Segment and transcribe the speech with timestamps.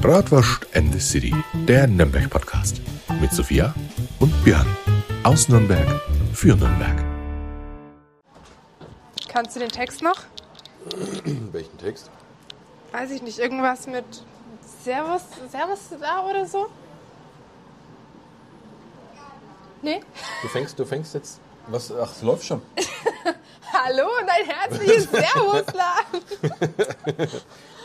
[0.00, 1.34] Bratwurst and the City,
[1.66, 2.80] der Nürnberg-Podcast.
[3.20, 3.74] Mit Sophia
[4.20, 4.66] und Björn.
[5.22, 5.86] Aus Nürnberg
[6.32, 7.04] für Nürnberg.
[9.28, 10.20] Kannst du den Text noch?
[11.52, 12.10] Welchen Text?
[12.92, 14.04] Weiß ich nicht, irgendwas mit
[14.84, 16.66] Servus, Servus da oder so?
[19.82, 20.00] Nee?
[20.42, 21.40] Du fängst, du fängst jetzt.
[21.68, 21.92] Was?
[21.92, 22.62] Ach, es läuft schon.
[23.72, 27.28] Hallo und ein herzliches Servus, Lan.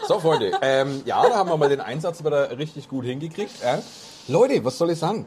[0.07, 0.52] So, Freunde.
[0.61, 3.51] Ähm, ja, da haben wir mal den Einsatz wieder richtig gut hingekriegt.
[3.64, 3.79] Ja.
[4.28, 5.25] Leute, was soll ich sagen?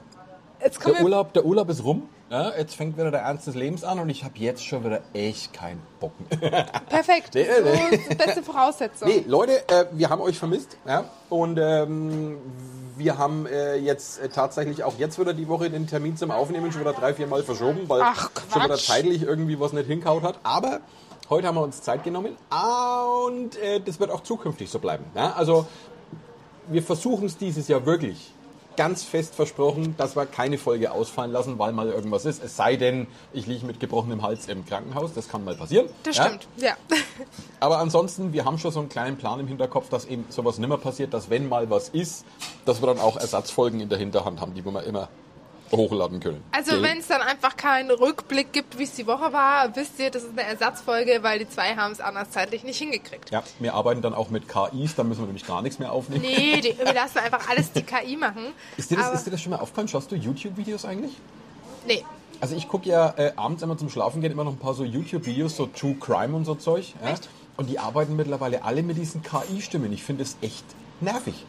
[0.60, 1.02] Der.
[1.02, 2.09] Urlaub, der Urlaub ist rum.
[2.30, 5.02] Ja, jetzt fängt wieder der Ernst des Lebens an und ich habe jetzt schon wieder
[5.12, 6.66] echt keinen Bock mehr.
[6.88, 7.34] Perfekt.
[7.34, 7.96] Nee, nee.
[7.96, 9.09] ist die beste Voraussetzung.
[9.09, 10.79] Nee, Leute, äh, wir haben euch vermisst.
[10.87, 11.04] Ja?
[11.29, 12.38] Und ähm,
[12.96, 16.73] wir haben äh, jetzt äh, tatsächlich auch jetzt wieder die Woche den Termin zum Aufnehmen
[16.73, 20.23] schon wieder drei, vier Mal verschoben, weil Ach, schon wieder zeitlich irgendwie was nicht hinkaut
[20.23, 20.38] hat.
[20.45, 20.80] Aber
[21.30, 22.37] heute haben wir uns Zeit genommen
[23.27, 25.05] und äh, das wird auch zukünftig so bleiben.
[25.15, 25.32] Ja?
[25.32, 25.66] Also
[26.69, 28.32] wir versuchen es dieses Jahr wirklich
[28.77, 32.43] ganz fest versprochen, dass wir keine Folge ausfallen lassen, weil mal irgendwas ist.
[32.43, 35.12] Es sei denn, ich liege mit gebrochenem Hals im Krankenhaus.
[35.15, 35.87] Das kann mal passieren.
[36.02, 36.24] Das Ja?
[36.26, 36.73] stimmt, ja.
[37.60, 40.79] Aber ansonsten, wir haben schon so einen kleinen Plan im Hinterkopf, dass eben sowas nimmer
[40.79, 42.24] passiert, dass wenn mal was ist,
[42.65, 45.09] dass wir dann auch Ersatzfolgen in der Hinterhand haben, die wir immer
[45.77, 46.43] hochladen können.
[46.53, 50.11] Also wenn es dann einfach keinen Rückblick gibt, wie es die Woche war, wisst ihr,
[50.11, 53.30] das ist eine Ersatzfolge, weil die zwei haben es anders zeitlich nicht hingekriegt.
[53.30, 56.23] Ja, wir arbeiten dann auch mit KIs, da müssen wir nämlich gar nichts mehr aufnehmen.
[56.23, 58.47] Nee, die, wir lassen einfach alles die KI machen.
[58.77, 59.89] Ist, dir das, ist dir das schon mal aufgefallen?
[59.89, 61.13] Schaust du YouTube-Videos eigentlich?
[61.87, 62.05] Nee.
[62.41, 64.84] Also ich gucke ja äh, abends immer zum Schlafen gehen immer noch ein paar so
[64.84, 66.95] YouTube-Videos, so True Crime und so Zeug.
[67.03, 67.12] Ja?
[67.12, 67.28] Echt?
[67.56, 69.93] Und die arbeiten mittlerweile alle mit diesen KI-Stimmen.
[69.93, 70.65] Ich finde es echt
[71.00, 71.47] nervig.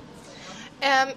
[0.81, 1.13] Ähm,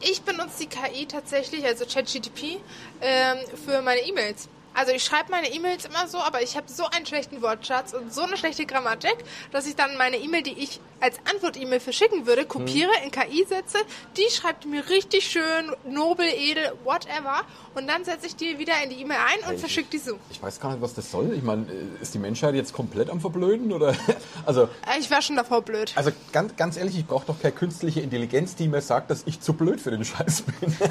[0.00, 2.60] ich benutze die KI tatsächlich, also ChatGTP,
[3.00, 4.48] ähm, für meine E-Mails.
[4.72, 8.14] Also ich schreibe meine E-Mails immer so, aber ich habe so einen schlechten Wortschatz und
[8.14, 9.16] so eine schlechte Grammatik,
[9.50, 13.78] dass ich dann meine E-Mail, die ich als Antwort-E-Mail verschicken würde, kopiere, in KI setze.
[14.16, 17.42] Die schreibt mir richtig schön, nobel, edel, whatever.
[17.74, 20.18] Und dann setze ich die wieder in die E-Mail ein und verschicke die so.
[20.30, 21.32] Ich weiß gar nicht, was das soll.
[21.34, 23.72] Ich meine, äh, ist die Menschheit jetzt komplett am Verblöden?
[23.72, 23.94] Oder?
[24.46, 25.92] Also, Äh, Ich war schon davor blöd.
[25.94, 29.40] also ganz, ganz ehrlich, ich brauche doch keine künstliche Intelligenz, die mir sagt, dass ich
[29.40, 30.76] zu blöd für den Scheiß bin.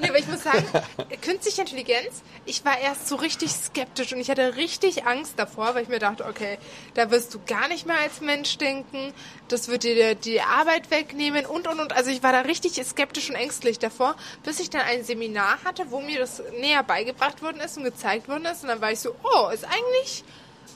[0.00, 0.64] Nee, aber ich muss sagen,
[1.22, 5.82] künstliche Intelligenz, ich war erst so richtig skeptisch und ich hatte richtig Angst davor, weil
[5.82, 6.58] ich mir dachte, okay,
[6.94, 9.12] da wirst du gar nicht mehr als Mensch denken,
[9.48, 11.92] das wird dir die Arbeit wegnehmen und, und, und.
[11.94, 14.14] Also ich war da richtig skeptisch und ängstlich davor,
[14.44, 18.28] bis ich dann ein Seminar hatte, wo mir das näher beigebracht worden ist und gezeigt
[18.28, 20.24] worden ist und dann war ich so, oh, ist eigentlich...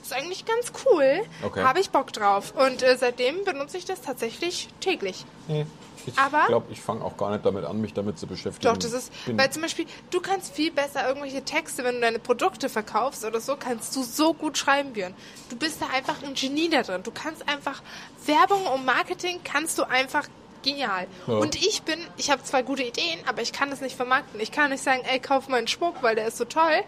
[0.02, 1.20] Ist eigentlich ganz cool.
[1.42, 1.62] Okay.
[1.62, 2.52] Habe ich Bock drauf.
[2.56, 5.24] Und äh, seitdem benutze ich das tatsächlich täglich.
[5.46, 5.66] Nee,
[6.06, 8.72] ich Aber- glaube, ich fange auch gar nicht damit an, mich damit zu beschäftigen.
[8.72, 12.00] Doch, das ist, Bin- weil zum Beispiel, du kannst viel besser irgendwelche Texte, wenn du
[12.00, 15.14] deine Produkte verkaufst oder so, kannst du so gut schreiben, Björn.
[15.48, 17.02] Du bist da einfach ein Genie da drin.
[17.02, 17.82] Du kannst einfach
[18.26, 20.26] Werbung und Marketing kannst du einfach
[20.62, 21.06] genial.
[21.26, 21.34] Ja.
[21.34, 24.40] Und ich bin, ich habe zwar gute Ideen, aber ich kann das nicht vermarkten.
[24.40, 26.82] Ich kann nicht sagen, ey, kauf meinen Schmuck, weil der ist so toll.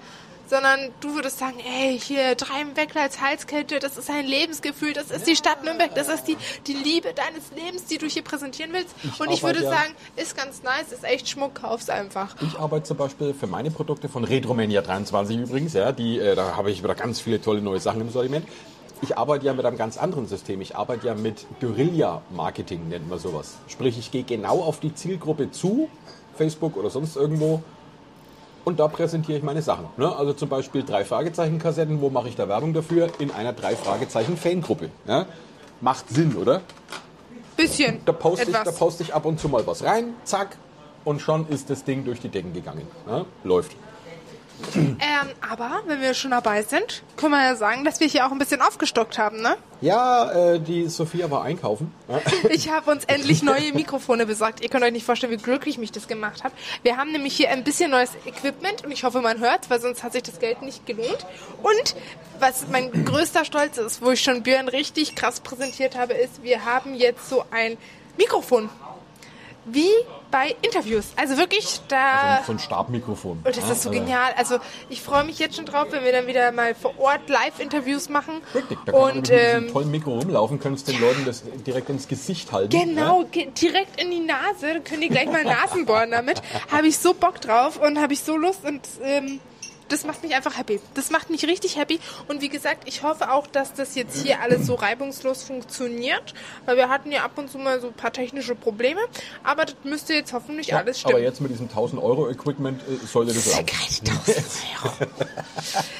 [0.48, 4.92] Sondern du würdest sagen, ey, hier, drei im Weckler als Halskette, das ist ein Lebensgefühl,
[4.92, 8.22] das ist die Stadt Nürnberg, das ist die, die Liebe deines Lebens, die du hier
[8.22, 8.94] präsentieren willst.
[9.02, 12.34] Ich Und ich würde ja- sagen, ist ganz nice, ist echt Schmuck, kauf's einfach.
[12.42, 16.54] Ich arbeite zum Beispiel für meine Produkte von Retromania 23 übrigens, ja, die, äh, da
[16.56, 18.46] habe ich wieder ganz viele tolle neue Sachen im Sortiment.
[19.02, 20.60] Ich arbeite ja mit einem ganz anderen System.
[20.60, 23.56] Ich arbeite ja mit Guerilla-Marketing, nennt man sowas.
[23.66, 25.88] Sprich, ich gehe genau auf die Zielgruppe zu,
[26.36, 27.62] Facebook oder sonst irgendwo,
[28.64, 29.86] und da präsentiere ich meine Sachen.
[29.96, 30.14] Ne?
[30.14, 33.08] Also zum Beispiel drei Fragezeichen-Kassetten, wo mache ich da Werbung dafür?
[33.18, 34.90] In einer drei Fragezeichen-Fangruppe.
[35.06, 35.26] Ja?
[35.80, 36.60] Macht Sinn, oder?
[37.56, 38.00] Bisschen.
[38.04, 40.56] Da poste, ich, da poste ich ab und zu mal was rein, zack,
[41.04, 42.86] und schon ist das Ding durch die Decken gegangen.
[43.08, 43.24] Ja?
[43.42, 43.72] Läuft.
[44.74, 48.32] Ähm, aber wenn wir schon dabei sind, können wir ja sagen, dass wir hier auch
[48.32, 49.56] ein bisschen aufgestockt haben, ne?
[49.80, 51.92] Ja, äh, die Sophia war einkaufen.
[52.50, 54.62] Ich habe uns endlich neue Mikrofone besorgt.
[54.62, 56.52] Ihr könnt euch nicht vorstellen, wie glücklich mich das gemacht hat.
[56.82, 60.02] Wir haben nämlich hier ein bisschen neues Equipment und ich hoffe, man hört, weil sonst
[60.02, 61.26] hat sich das Geld nicht gelohnt.
[61.62, 61.96] Und
[62.38, 66.64] was mein größter Stolz ist, wo ich schon Björn richtig krass präsentiert habe, ist, wir
[66.64, 67.78] haben jetzt so ein
[68.18, 68.68] Mikrofon.
[69.64, 69.90] Wie
[70.30, 71.12] bei Interviews.
[71.16, 72.42] Also wirklich, da...
[72.44, 73.42] So ein Stabmikrofon.
[73.44, 73.72] Und das ja?
[73.72, 74.32] ist so Also, genial.
[74.36, 74.58] Also
[74.88, 78.40] ich freue mich jetzt schon drauf, wenn wir dann wieder mal vor Ort Live-Interviews machen.
[78.54, 81.24] Richtig, da kann man Und nämlich mit diesem ähm, tollen Mikro rumlaufen, könntest den Leuten
[81.24, 82.70] das direkt ins Gesicht halten.
[82.70, 84.80] genau, ge direkt in die Nase.
[84.82, 86.42] Können die gleich mal Nasen bohren damit.
[86.70, 89.38] Habe ich so Bock drauf und habe ich so Lust und ähm,
[89.92, 90.80] das macht mich einfach happy.
[90.94, 92.00] Das macht mich richtig happy.
[92.28, 96.34] Und wie gesagt, ich hoffe auch, dass das jetzt hier alles so reibungslos funktioniert.
[96.64, 99.00] Weil wir hatten ja ab und zu mal so ein paar technische Probleme.
[99.44, 101.14] Aber das müsste jetzt hoffentlich Ja, alles stimmen.
[101.16, 103.66] aber jetzt mit diesem 1000 Euro Equipment äh, sollte das laufen.
[103.66, 104.46] keine 1000
[104.84, 105.10] Euro.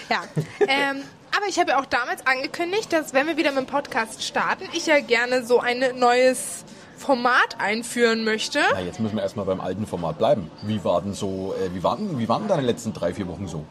[0.08, 0.22] ja,
[0.66, 1.02] ähm,
[1.36, 4.64] aber ich habe ja auch damals angekündigt, dass wenn wir wieder mit dem Podcast starten,
[4.72, 6.64] ich ja gerne so ein neues
[7.02, 8.60] Format einführen möchte.
[8.72, 10.50] Na, jetzt müssen wir erstmal beim alten Format bleiben.
[10.62, 13.64] Wie war denn so, äh, wie waren, wie waren deine letzten drei, vier Wochen so?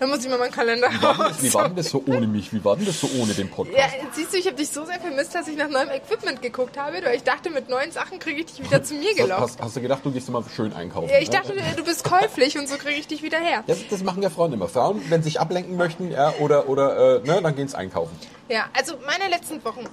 [0.00, 2.02] Da muss ich mal meinen Kalender Wie war, denn das, wie war denn das so
[2.06, 2.52] ohne mich?
[2.52, 3.78] Wie war denn das so ohne den Podcast?
[3.78, 6.76] Ja, siehst du, ich habe dich so sehr vermisst, dass ich nach neuem Equipment geguckt
[6.76, 9.40] habe, weil ich dachte, mit neuen Sachen kriege ich dich wieder zu mir gelockt.
[9.40, 11.08] hast, hast du gedacht, du gehst immer schön einkaufen?
[11.08, 11.36] Ja, ich ne?
[11.36, 13.62] dachte, du bist käuflich und so kriege ich dich wieder her.
[13.66, 14.68] Ja, das machen ja Frauen immer.
[14.68, 18.16] Frauen, wenn sie sich ablenken möchten, ja, oder, oder äh, ne, dann gehen sie einkaufen.
[18.48, 19.86] Ja, also meine letzten Wochen.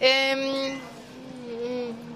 [0.00, 0.78] Ähm,
[1.68, 2.07] 음.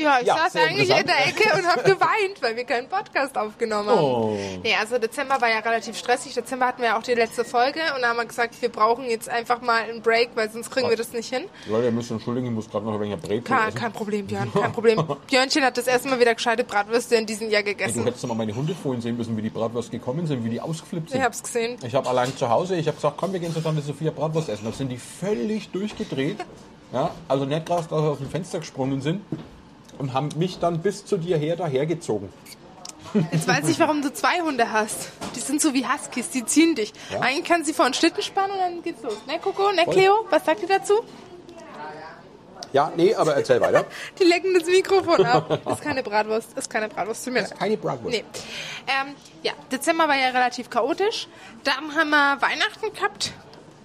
[0.00, 3.36] Ja, ich Ja, saß eigentlich in der Ecke und habe geweint, weil wir keinen Podcast
[3.38, 4.00] aufgenommen haben.
[4.00, 4.36] Oh.
[4.62, 6.34] Nee, also Dezember war ja relativ stressig.
[6.34, 9.08] Dezember hatten wir ja auch die letzte Folge und da haben wir gesagt, wir brauchen
[9.08, 11.44] jetzt einfach mal einen Break, weil sonst kriegen wir das nicht hin.
[11.68, 13.78] Leute, ihr müsst entschuldigen, ich muss gerade noch ein wenig Brezel Kein, essen.
[13.78, 15.04] kein Problem, Björn, kein Problem.
[15.28, 18.04] Björnchen hat das erste Mal wieder gescheite Bratwürste in diesem Jahr Du gegessen.
[18.04, 20.60] hättest doch mal meine Hunde vorhin sehen müssen, wie die Bratwurst gekommen sind, wie die
[20.60, 21.18] ausgeflippt sind.
[21.18, 21.76] Ich hab's gesehen.
[21.86, 24.48] Ich habe allein zu Hause, ich habe gesagt, komm, wir gehen zusammen mit Sophia Bratwurst
[24.48, 24.64] essen.
[24.64, 26.38] Da sind die völlig durchgedreht.
[26.92, 29.20] Ja, also nicht gerade, dass sie aus dem Fenster gesprungen sind
[30.00, 32.30] und haben mich dann bis zu dir her dahergezogen.
[33.32, 35.10] Jetzt weiß ich, warum du zwei Hunde hast.
[35.34, 36.92] Die sind so wie Huskies, die ziehen dich.
[37.12, 37.20] Ja.
[37.20, 39.16] Eigentlich kannst du sie vor einen Schlitten spannen und dann geht's los.
[39.26, 39.72] Ne, Coco?
[39.72, 39.94] Ne, Voll.
[39.94, 40.26] Cleo?
[40.30, 40.94] Was sagt ihr dazu?
[42.72, 43.84] Ja, nee, aber erzähl weiter.
[44.18, 45.60] Die lecken das Mikrofon ab.
[45.70, 47.24] Ist keine Bratwurst, ist keine Bratwurst.
[47.24, 47.58] Tut mir leid.
[47.58, 48.16] Keine Bratwurst.
[48.16, 48.24] Nee.
[48.86, 51.26] Ähm, ja, Dezember war ja relativ chaotisch.
[51.64, 53.32] Dann haben wir Weihnachten gehabt.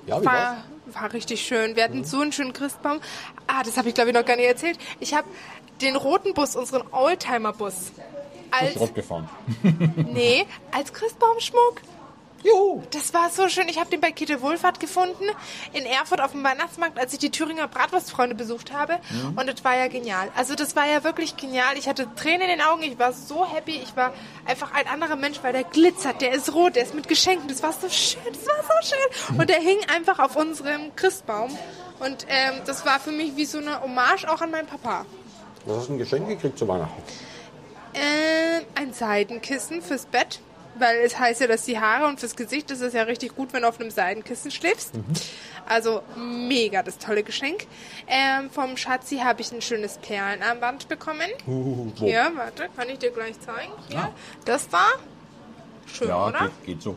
[0.05, 0.57] Ja, wie war's?
[0.85, 1.75] War, war richtig schön.
[1.75, 2.99] Wir hatten so einen schönen Christbaum.
[3.47, 4.77] Ah, das habe ich glaube ich noch gar nicht erzählt.
[4.99, 5.27] Ich habe
[5.81, 7.91] den roten Bus, unseren Oldtimer-Bus,
[8.51, 8.75] als,
[9.95, 11.81] nee, als Christbaumschmuck.
[12.45, 12.83] Juhu.
[12.91, 13.67] Das war so schön.
[13.69, 15.23] Ich habe den bei Käthe Wohlfahrt gefunden
[15.73, 18.99] in Erfurt auf dem Weihnachtsmarkt, als ich die Thüringer Bratwurstfreunde besucht habe.
[19.35, 20.29] Und das war ja genial.
[20.35, 21.75] Also das war ja wirklich genial.
[21.77, 22.83] Ich hatte Tränen in den Augen.
[22.83, 23.77] Ich war so happy.
[23.77, 24.13] Ich war
[24.45, 27.47] einfach ein anderer Mensch, weil der glitzert, der ist rot, der ist mit Geschenken.
[27.47, 28.21] Das war so schön.
[28.31, 29.39] Das war so schön.
[29.39, 31.49] Und der hing einfach auf unserem Christbaum.
[31.99, 35.05] Und ähm, das war für mich wie so eine Hommage auch an meinen Papa.
[35.65, 37.01] Was hast du ein Geschenk gekriegt zu Weihnachten?
[37.93, 40.39] Äh, ein Seidenkissen fürs Bett,
[40.77, 43.53] weil es heißt ja, dass die Haare und fürs Gesicht ist es ja richtig gut,
[43.53, 44.93] wenn du auf einem Seidenkissen schläfst.
[45.67, 47.65] Also mega das tolle Geschenk.
[48.07, 51.29] Ähm, vom Schatzi habe ich ein schönes Perlenarmband bekommen.
[51.47, 51.87] Uh?
[51.95, 53.71] Hier, warte, kann ich dir gleich zeigen.
[53.87, 53.97] Hier.
[53.97, 54.13] Ja.
[54.43, 54.91] Das war
[55.93, 56.39] schön, Ja, oder?
[56.39, 56.95] geht, geht so.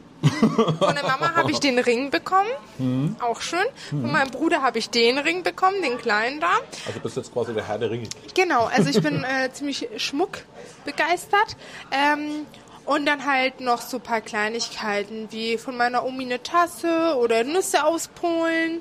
[0.79, 3.17] Von der Mama habe ich den Ring bekommen.
[3.20, 3.64] Auch schön.
[3.90, 6.50] Von meinem Bruder habe ich den Ring bekommen, den kleinen da.
[6.87, 8.08] Also bist jetzt quasi der Herr der Ringe.
[8.35, 10.38] Genau, also ich bin äh, ziemlich Schmuck
[10.85, 11.56] begeistert.
[11.93, 12.46] Ähm,
[12.85, 17.44] und dann halt noch so ein paar Kleinigkeiten, wie von meiner Omi eine Tasse oder
[17.44, 18.81] Nüsse aus Polen.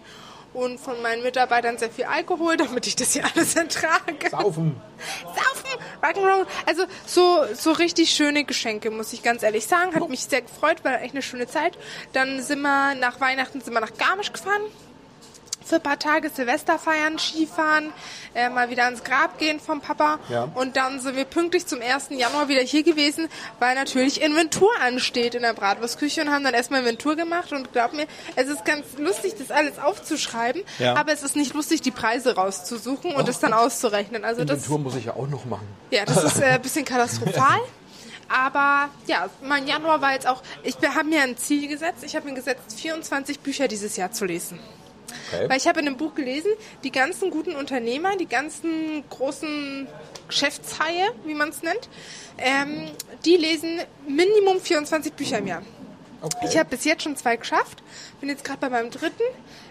[0.54, 4.30] Und von meinen Mitarbeitern sehr viel Alkohol, damit ich das hier alles ertrage.
[4.30, 4.82] Saufen.
[5.26, 6.48] Saufen, Rock'n'Roll.
[6.66, 9.94] Also so, so richtig schöne Geschenke, muss ich ganz ehrlich sagen.
[9.94, 11.78] Hat mich sehr gefreut, war echt eine schöne Zeit.
[12.14, 14.62] Dann sind wir nach Weihnachten sind wir nach Garmisch gefahren.
[15.68, 17.92] Für ein paar Tage Silvester feiern, Skifahren,
[18.34, 20.18] äh, mal wieder ans Grab gehen vom Papa.
[20.30, 20.48] Ja.
[20.56, 22.08] Und dann sind wir pünktlich zum 1.
[22.12, 23.28] Januar wieder hier gewesen,
[23.60, 27.52] weil natürlich Inventur ansteht in der Bratwurstküche und haben dann erstmal Inventur gemacht.
[27.52, 30.96] Und glaub mir, es ist ganz lustig, das alles aufzuschreiben, Ja.
[30.96, 34.24] aber es ist nicht lustig, die Preise rauszusuchen und es dann auszurechnen.
[34.24, 35.68] Also das Inventur muss ich ja auch noch machen.
[35.92, 37.60] ja, das ist äh, ein bisschen katastrophal.
[38.30, 42.04] Aber ja, mein Januar war jetzt auch, ich habe mir ein Ziel gesetzt.
[42.04, 44.60] Ich habe mir gesetzt, 24 Bücher dieses Jahr zu lesen.
[45.32, 45.50] Okay.
[45.50, 46.52] Weil ich habe in dem Buch gelesen,
[46.84, 49.88] die ganzen guten Unternehmer, die ganzen großen
[50.28, 51.90] Geschäftshaie, wie man es nennt,
[52.38, 52.90] ähm,
[53.26, 55.62] die lesen Minimum 24 Bücher im Jahr.
[56.22, 56.48] okay.
[56.50, 57.82] Ich habe bis jetzt schon zwei geschafft.
[58.20, 59.24] Bin jetzt gerade bei meinem dritten.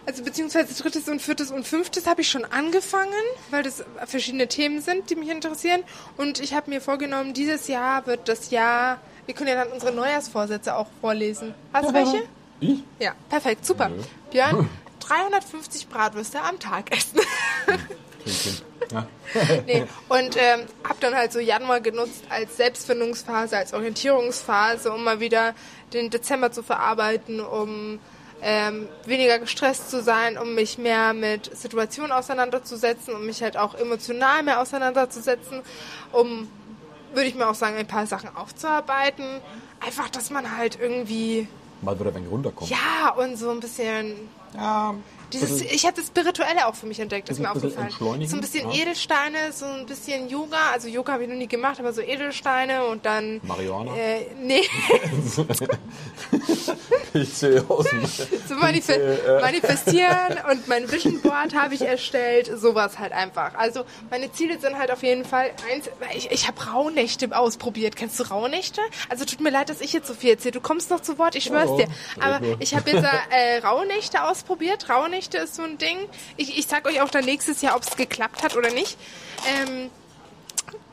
[0.06, 3.12] Also beziehungsweise drittes und viertes und fünftes habe ich schon angefangen,
[3.50, 5.82] weil das verschiedene Themen sind, die mich interessieren.
[6.16, 9.00] Und ich habe mir vorgenommen, dieses Jahr wird das Jahr.
[9.26, 11.54] Wir können ja dann unsere Neujahrsvorsätze auch vorlesen.
[11.72, 12.22] Hast du welche?
[12.60, 12.84] ich?
[13.00, 13.90] Ja, perfekt, super.
[14.30, 14.68] Björn,
[15.08, 17.20] 350 Bratwürste am Tag essen.
[18.92, 19.06] Ja.
[19.66, 19.84] nee.
[20.08, 25.54] Und ähm, habe dann halt so Januar genutzt als Selbstfindungsphase, als Orientierungsphase, um mal wieder
[25.92, 27.98] den Dezember zu verarbeiten, um
[28.42, 33.74] ähm, weniger gestresst zu sein, um mich mehr mit Situationen auseinanderzusetzen, um mich halt auch
[33.74, 35.62] emotional mehr auseinanderzusetzen,
[36.12, 36.48] um,
[37.14, 39.24] würde ich mir auch sagen, ein paar Sachen aufzuarbeiten.
[39.80, 41.48] Einfach, dass man halt irgendwie,
[41.82, 42.70] Mal wieder ein wenig runterkommen.
[42.70, 44.16] ja, und so ein bisschen
[44.56, 44.94] Ja.
[45.32, 48.26] Dieses, bisschen- ich habe das Spirituelle auch für mich entdeckt, ist Bisschen- mir bisschen aufgefallen.
[48.28, 48.82] So ein bisschen ja.
[48.82, 50.56] Edelsteine, so ein bisschen Yoga.
[50.72, 53.40] Also Yoga habe ich noch nie gemacht, aber so Edelsteine und dann.
[53.42, 53.96] Marihuana?
[53.96, 54.62] Äh, nee.
[57.12, 59.40] Pilze aus dem zu manif äh.
[59.40, 63.54] manifestieren und mein Vision Board habe ich erstellt, sowas halt einfach.
[63.54, 67.96] Also meine Ziele sind halt auf jeden Fall eins, ich, ich habe Rauhnächte ausprobiert.
[67.96, 68.80] Kennst du Rauhnächte?
[69.08, 70.52] Also tut mir leid, dass ich jetzt so viel erzähle.
[70.52, 71.86] Du kommst noch zu Wort, ich schwör's Oh, dir.
[72.20, 74.88] Aber ich habe jetzt äh, Rauhnächte ausprobiert.
[74.88, 75.96] Rauhnächte ist so ein Ding.
[76.36, 78.96] Ich, ich sag euch auch dann nächstes Jahr, ob es geklappt hat oder nicht.
[79.46, 79.90] Ähm,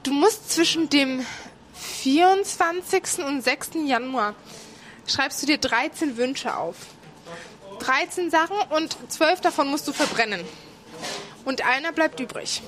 [0.03, 1.25] du musst zwischen dem
[1.73, 3.25] 24.
[3.25, 3.71] und 6.
[3.85, 4.35] Januar
[5.07, 6.75] schreibst du dir 13 Wünsche auf.
[7.79, 10.41] 13 Sachen und 12 davon musst du verbrennen.
[11.45, 12.61] Und einer bleibt übrig.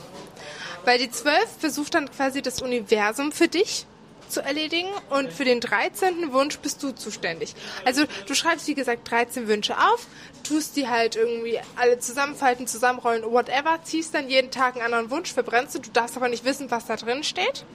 [0.83, 3.85] Weil die 12 versucht dann quasi das Universum für dich
[4.29, 6.33] zu erledigen und für den 13.
[6.33, 7.55] Wunsch bist du zuständig.
[7.85, 10.07] Also du schreibst wie gesagt 13 Wünsche auf,
[10.43, 15.33] tust die halt irgendwie alle zusammenfalten, zusammenrollen, whatever, ziehst dann jeden Tag einen anderen Wunsch,
[15.33, 17.65] verbrennst du, du darfst aber nicht wissen, was da drin steht.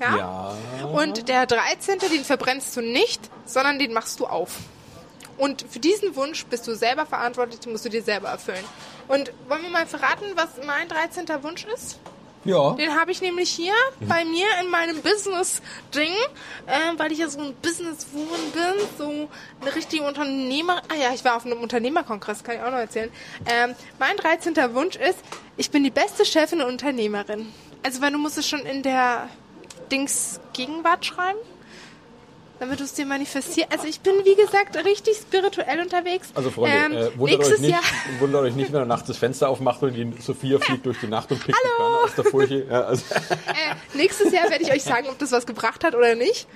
[0.00, 0.16] Ja?
[0.80, 0.86] Ja.
[0.86, 1.98] Und der 13.
[1.98, 4.50] den verbrennst du nicht, sondern den machst du auf.
[5.36, 8.64] Und für diesen Wunsch bist du selber verantwortlich, den musst du dir selber erfüllen.
[9.08, 11.26] Und wollen wir mal verraten, was mein 13.
[11.42, 11.98] Wunsch ist?
[12.44, 12.72] Ja.
[12.74, 16.12] Den habe ich nämlich hier bei mir in meinem Business-Ding,
[16.66, 19.28] äh, weil ich ja so ein Businesswoman bin, so
[19.60, 20.82] eine richtige Unternehmer.
[20.88, 23.10] Ah ja, ich war auf einem Unternehmerkongress, kann ich auch noch erzählen.
[23.46, 24.54] Ähm, mein 13.
[24.74, 25.18] Wunsch ist,
[25.56, 27.52] ich bin die beste Chefin und Unternehmerin.
[27.82, 29.28] Also, weil du musst es schon in der
[29.90, 31.38] Dings Gegenwart schreiben,
[32.64, 33.70] damit du es dir manifestierst.
[33.70, 36.30] Also, ich bin, wie gesagt, richtig spirituell unterwegs.
[36.34, 37.82] Also Freunde, Ähm, äh, wundert, euch nicht, Jahr.
[38.18, 41.06] wundert euch nicht, wenn er nachts das Fenster aufmacht und die Sophia fliegt durch die
[41.06, 42.66] Nacht und pickt die Körner aus der Furche.
[42.70, 46.14] Ja, also, Äh, nächstes Jahr werde ich euch sagen, ob das was gebracht hat oder
[46.14, 46.46] nicht.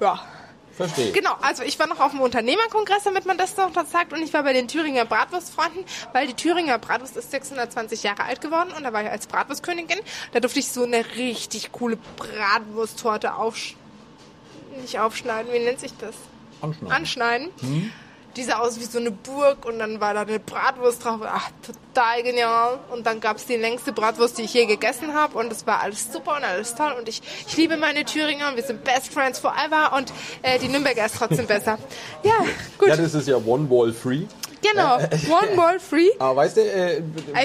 [0.00, 0.20] Ja.
[0.76, 1.10] verstehe.
[1.12, 4.32] Genau, also ich war noch auf dem Unternehmerkongress, damit man das noch sagt, und ich
[4.32, 8.84] war bei den Thüringer Bratwurstfreunden, weil die Thüringer Bratwurst ist 620 Jahre alt geworden und
[8.84, 9.98] da war ich als Bratwurstkönigin.
[10.32, 13.74] Da durfte ich so eine richtig coole Bratwursttorte aufsch
[14.80, 16.14] nicht aufschneiden, wie nennt sich das?
[16.60, 16.92] Anschneiden.
[16.92, 17.92] Anschneiden.
[18.36, 21.20] Die sah aus wie so eine Burg und dann war da eine Bratwurst drauf.
[21.24, 22.78] Ach, total genial.
[22.92, 25.36] Und dann gab es die längste Bratwurst, die ich je gegessen habe.
[25.38, 26.92] Und es war alles super und alles toll.
[26.96, 29.92] Und ich, ich liebe meine Thüringer und wir sind Best Friends forever.
[29.96, 31.78] Und äh, die Nürnberger ist trotzdem besser.
[32.22, 32.34] Ja,
[32.78, 32.88] gut.
[32.88, 34.24] Ja, das ist ja One Wall Free.
[34.62, 34.96] genau.
[34.96, 36.10] One more free.
[36.20, 37.02] Aber weißt du, äh,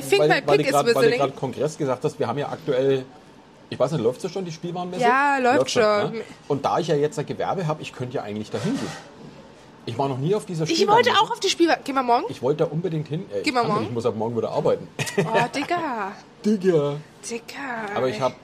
[0.08, 3.06] think weil, my pick weil du gerade Kongress gesagt hast, wir haben ja aktuell,
[3.74, 5.02] ich weiß nicht, läuft es schon, die Spielwarenmesse?
[5.04, 5.82] Ja, läuft schon.
[5.82, 6.22] ne?
[6.48, 8.88] Und da ich ja jetzt ein Gewerbe habe, ich könnte ja eigentlich da hingehen.
[9.86, 11.10] Ich war noch nie auf dieser Ich Spielwarenmesse.
[11.12, 11.80] wollte auch auf die Spielwahl.
[11.84, 12.26] Gehen wir morgen?
[12.30, 13.26] Ich wollte da unbedingt hin.
[13.34, 13.86] Äh, ich Geh mal kann nicht, morgen.
[13.88, 14.88] Ich muss ab morgen wieder arbeiten.
[15.18, 15.22] Oh,
[15.54, 16.12] Digga.
[16.46, 16.96] Digga.
[17.30, 17.96] Digga.
[17.96, 18.36] Aber ich habe,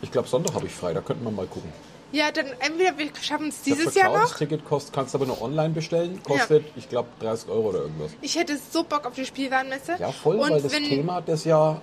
[0.00, 1.70] ich glaube Sonntag habe ich frei, da könnten wir mal gucken.
[2.10, 4.34] Ja, dann entweder wir schaffen es Das dieses Jahr noch.
[4.34, 8.12] Ticket kostet, kannst du aber nur online bestellen, kostet, ich glaube, 30 Euro oder irgendwas.
[8.22, 9.96] Ich hätte so Bock auf die Spielwarenmesse.
[9.98, 11.82] Ja, voll, und weil das Thema des Jahr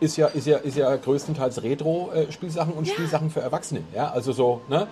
[0.00, 3.82] ist ja, ist ja, ist ja größtenteils Retro-Spielsachen und Spielsachen für Erwachsene.
[3.94, 4.86] Ja, also so, ne?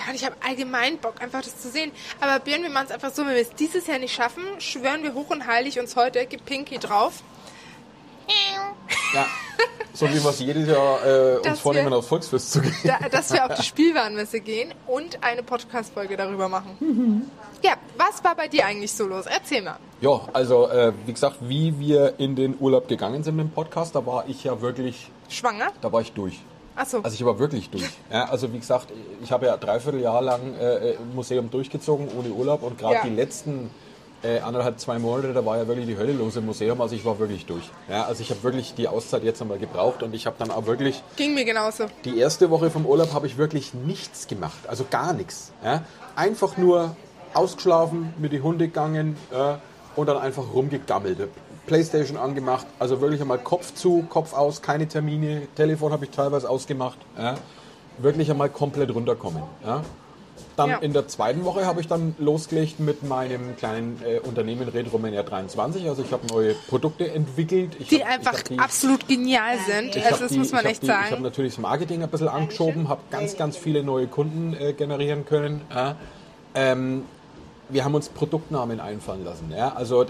[0.00, 1.92] Ja, und ich habe allgemein Bock, einfach das zu sehen.
[2.20, 5.02] Aber Björn, wir machen es einfach so, wenn wir es dieses Jahr nicht schaffen, schwören
[5.02, 7.22] wir hoch und heilig uns heute, gib Pinky drauf.
[9.14, 9.26] Ja.
[9.94, 12.74] So wie wir es jedes Jahr äh, uns vornehmen, wir- aufs Volksfest zu gehen.
[12.84, 17.30] Da, dass wir auf die Spielwarenmesse gehen und eine Podcast-Folge darüber machen.
[17.62, 19.24] Ja, was war bei dir eigentlich so los?
[19.26, 19.78] Erzähl mal.
[20.02, 23.94] Ja, also äh, wie gesagt, wie wir in den Urlaub gegangen sind mit dem Podcast,
[23.94, 25.68] da war ich ja wirklich, Schwanger?
[25.80, 26.38] da war ich durch.
[26.74, 27.00] Achso.
[27.00, 27.88] Also ich war wirklich durch.
[28.12, 28.88] Ja, also wie gesagt,
[29.22, 33.02] ich habe ja dreiviertel Jahr lang äh, im Museum durchgezogen ohne Urlaub und gerade Ja.
[33.04, 33.70] die letzten
[34.22, 36.80] äh, anderthalb, zwei Monate, da war ja wirklich die Hölle los im Museum.
[36.80, 37.70] Also ich war wirklich durch.
[37.88, 40.66] Ja, also ich habe wirklich die Auszeit jetzt einmal gebraucht und ich habe dann auch
[40.66, 41.86] wirklich Ging mir genauso.
[42.04, 45.52] die erste Woche vom Urlaub habe ich wirklich nichts gemacht, also gar nichts.
[45.64, 45.82] Ja?
[46.16, 46.96] Einfach nur
[47.34, 49.54] ausgeschlafen, mit die Hunde gegangen äh,
[49.96, 51.28] und dann einfach rumgegammelt.
[51.66, 56.48] Playstation angemacht, also wirklich einmal Kopf zu, Kopf aus, keine Termine, Telefon habe ich teilweise
[56.48, 56.98] ausgemacht.
[57.18, 57.34] Ja?
[57.98, 59.42] Wirklich einmal komplett runterkommen.
[59.64, 59.82] Ja?
[60.56, 60.78] Dann Ja.
[60.78, 65.86] in der zweiten Woche habe ich dann losgelegt mit meinem kleinen äh, Unternehmen Retromania 23.
[65.86, 67.76] Also ich habe neue Produkte entwickelt.
[67.78, 69.94] Ich Die hab- einfach die- absolut genial sind.
[69.96, 71.22] ich Also das die- muss man echt die, Ich habe sagen.
[71.22, 75.60] natürlich das Marketing ein bisschen angeschoben, habe ganz, ganz viele neue Kunden äh, generieren können.
[75.74, 75.96] Ja.
[76.54, 77.02] Ähm,
[77.68, 79.52] wir haben uns Produktnamen einfallen lassen.
[79.54, 79.74] Ja.
[79.74, 80.06] Also äh,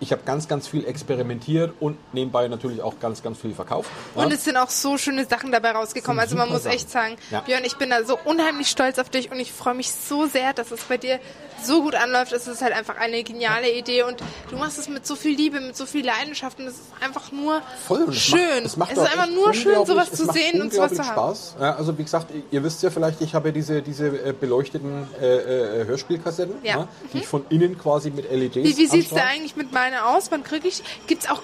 [0.00, 3.90] ich habe ganz, ganz viel experimentiert und nebenbei natürlich auch ganz, ganz viel verkauft.
[4.16, 4.22] Ja.
[4.24, 6.18] Und es sind auch so schöne Sachen dabei rausgekommen.
[6.18, 6.74] Also man muss Sachen.
[6.76, 7.40] echt sagen, Ja.
[7.40, 10.54] Björn, ich bin da so unheimlich stolz auf dich und ich freue mich so sehr,
[10.54, 11.20] dass es bei dir
[11.64, 12.32] so gut anläuft.
[12.32, 15.60] Es ist halt einfach eine geniale Idee und du machst es mit so viel Liebe,
[15.60, 18.38] mit so viel Leidenschaft und es ist einfach nur Voll, und es schön.
[18.38, 21.02] Macht, es macht es ist einfach nur schön, sowas es zu sehen und sowas zu
[21.04, 21.12] haben.
[21.12, 21.56] Spaß.
[21.60, 25.08] Ja, also wie gesagt, ihr wisst ja vielleicht, ich habe ja diese, diese äh, beleuchteten
[25.20, 26.70] äh, äh, Hörspielkassetten, Ja.
[26.78, 29.22] ja, die ich von innen quasi mit LEDs Wie, wie sieht's da anstrahle.
[29.30, 30.30] eigentlich mit meiner aus?
[30.30, 30.82] Wann kriege ich?
[31.06, 31.42] Gibt's auch?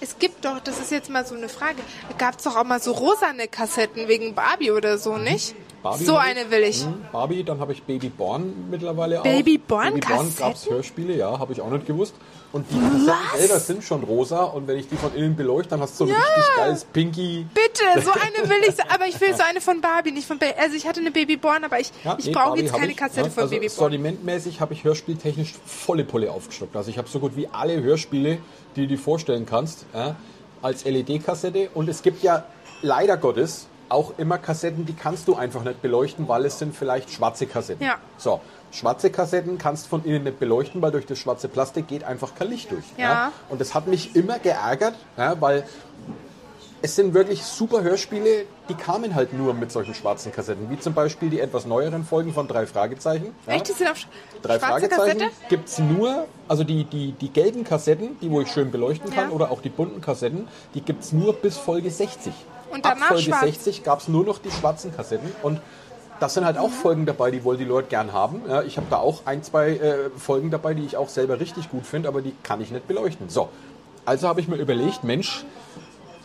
[0.00, 1.76] Es gibt doch, das ist jetzt mal so eine Frage.
[2.18, 5.54] Gab's doch auch mal so rosane Kassetten wegen Barbie oder so, nicht?
[5.82, 6.04] Barbie.
[6.04, 6.84] So eine will ich.
[6.84, 9.24] Hm, Barbie, dann habe ich Baby Born mittlerweile auch.
[9.24, 10.76] Baby Born Baby Born gab's Kassetten?
[10.76, 12.14] Hörspiele, ja, habe ich auch nicht gewusst.
[12.52, 15.80] Und die Kassetten selber sind schon rosa und wenn ich die von innen beleuchte, dann
[15.80, 17.46] hast du so ein richtig geiles Pinky.
[17.52, 18.92] Bitte, so eine will ich.
[18.92, 20.54] Aber ich will so eine von Barbie, nicht von Baby.
[20.58, 23.28] Also ich hatte eine Babyborn, aber ich, Ja, ich nee, brauche jetzt keine ich, Kassette
[23.28, 23.30] ja.
[23.30, 23.76] von also Babyborn.
[23.76, 26.76] Sortimentmäßig habe ich hörspieltechnisch volle Pulle aufgestockt.
[26.76, 28.38] Also ich habe so gut wie alle Hörspiele,
[28.76, 30.14] die du dir vorstellen kannst, ja,
[30.60, 31.70] als LED-Kassette.
[31.74, 32.44] Und es gibt ja
[32.82, 37.10] leider Gottes auch immer Kassetten, die kannst du einfach nicht beleuchten, weil es sind vielleicht
[37.10, 37.84] schwarze Kassetten.
[37.86, 37.96] Ja.
[38.18, 38.40] So,
[38.72, 42.48] schwarze Kassetten kannst von innen nicht beleuchten, weil durch das schwarze Plastik geht einfach kein
[42.48, 42.84] Licht durch.
[42.96, 43.32] Ja.
[43.48, 45.64] Und das hat mich immer geärgert, ja, weil
[46.84, 50.94] es sind wirklich super Hörspiele, die kamen halt nur mit solchen schwarzen Kassetten, wie zum
[50.94, 53.32] Beispiel die etwas neueren Folgen von Drei Fragezeichen.
[53.46, 53.52] Ja.
[53.52, 54.06] Echt, die sind auf sch-
[54.42, 55.30] Drei schwarze Fragezeichen Kassette?
[55.48, 59.28] gibt es nur, also die, die, die gelben Kassetten, die wo ich schön beleuchten kann,
[59.28, 59.30] Ja.
[59.36, 62.32] oder auch die bunten Kassetten, die gibt es nur bis Folge 60.
[62.72, 63.42] Und Ab Folge schwarz.
[63.42, 65.60] 60 gab es nur noch die schwarzen Kassetten und
[66.20, 68.42] das sind halt auch Folgen dabei, die wohl die Leute gern haben.
[68.48, 71.68] Ja, ich habe da auch ein, zwei äh, Folgen dabei, die ich auch selber richtig
[71.70, 73.28] gut finde, aber die kann ich nicht beleuchten.
[73.28, 73.48] So,
[74.04, 75.44] also habe ich mir überlegt, Mensch,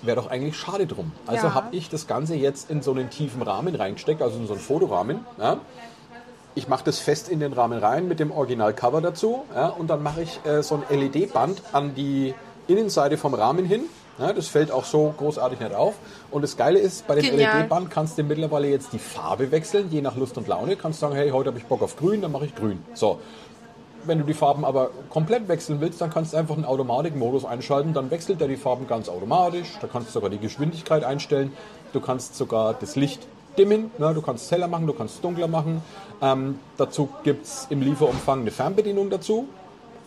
[0.04, 1.12] wäre doch eigentlich schade drum.
[1.26, 1.54] Also Ja.
[1.56, 4.62] habe ich das Ganze jetzt in so einen tiefen Rahmen reingesteckt, also in so einen
[4.62, 5.26] Fotorahmen.
[5.40, 5.58] Ja.
[6.54, 9.44] Ich mache das fest in den Rahmen rein mit dem Originalcover dazu
[9.78, 12.34] und dann mache ich äh, so ein LED-Band an die
[12.68, 13.84] Innenseite vom Rahmen hin.
[14.20, 15.96] Ja, das fällt auch so großartig nicht auf.
[16.32, 17.36] Und das Geile ist, bei dem.
[17.38, 20.76] LED-Band kannst du mittlerweile jetzt die Farbe wechseln, je nach Lust und Laune.
[20.76, 22.80] Kannst sagen, hey, heute habe ich Bock auf grün, dann mache ich grün.
[22.94, 23.20] So.
[24.06, 27.94] Wenn du die Farben aber komplett wechseln willst, dann kannst du einfach einen Automatikmodus einschalten,
[27.94, 29.78] dann wechselt er die Farben ganz automatisch.
[29.82, 31.52] Da kannst du sogar die Geschwindigkeit einstellen.
[31.94, 34.14] Du kannst sogar das Licht dimmen, ne?
[34.14, 35.82] du kannst es heller machen, du kannst es dunkler machen.
[36.22, 39.48] Ähm, dazu gibt es im Lieferumfang eine Fernbedienung dazu.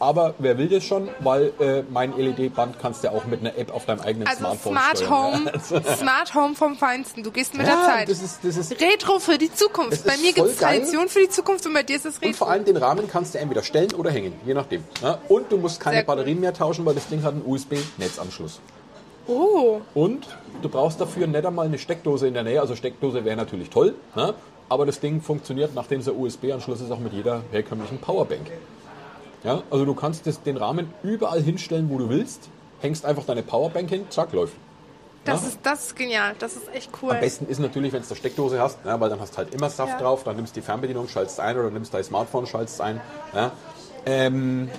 [0.01, 1.09] Aber wer will das schon?
[1.21, 4.73] Weil äh, mein LED-Band kannst du auch mit einer App auf deinem eigenen Also Smartphone
[4.73, 5.13] Smart steuern.
[5.13, 7.23] Home, Smart Home vom Feinsten.
[7.23, 8.09] Du gehst mit Ja, der Zeit.
[8.09, 10.05] das ist, das ist Retro für die Zukunft.
[10.07, 10.57] Bei mir gibt es.
[10.57, 12.39] Tradition für die Zukunft und bei dir ist es Und Retro.
[12.39, 14.83] vor allem den Rahmen kannst du entweder stellen oder hängen, je nachdem.
[15.03, 15.19] Ja?
[15.29, 16.05] Und du musst keine Sehr.
[16.05, 18.59] Batterien mehr tauschen, weil das Ding hat einen USB-Netzanschluss.
[19.27, 20.27] Oh, Und
[20.63, 22.61] du brauchst dafür nicht einmal eine Steckdose in der Nähe.
[22.61, 24.33] Also Steckdose wäre natürlich toll, ne?
[24.71, 28.47] aber das Ding funktioniert, nachdem es ein USB-Anschluss ist, auch mit jeder herkömmlichen Powerbank.
[29.45, 29.63] Ja?
[29.71, 32.49] Also du kannst das, den Rahmen überall hinstellen, wo du willst,
[32.81, 34.55] hängst einfach deine Powerbank hin, zack, läuft.
[35.25, 35.49] das, Ja?
[35.49, 36.35] ist, das ist genial.
[36.39, 37.13] Das ist echt cool.
[37.13, 39.55] Am besten ist natürlich, wenn du eine Steckdose hast, ja, weil dann hast du halt
[39.55, 39.99] immer Saft Ja.
[39.99, 43.01] drauf, dann nimmst du die Fernbedienung, schaltest ein oder nimmst dein Smartphone, schaltest ein.
[43.35, 43.53] Ja.
[44.07, 44.71] Ähm,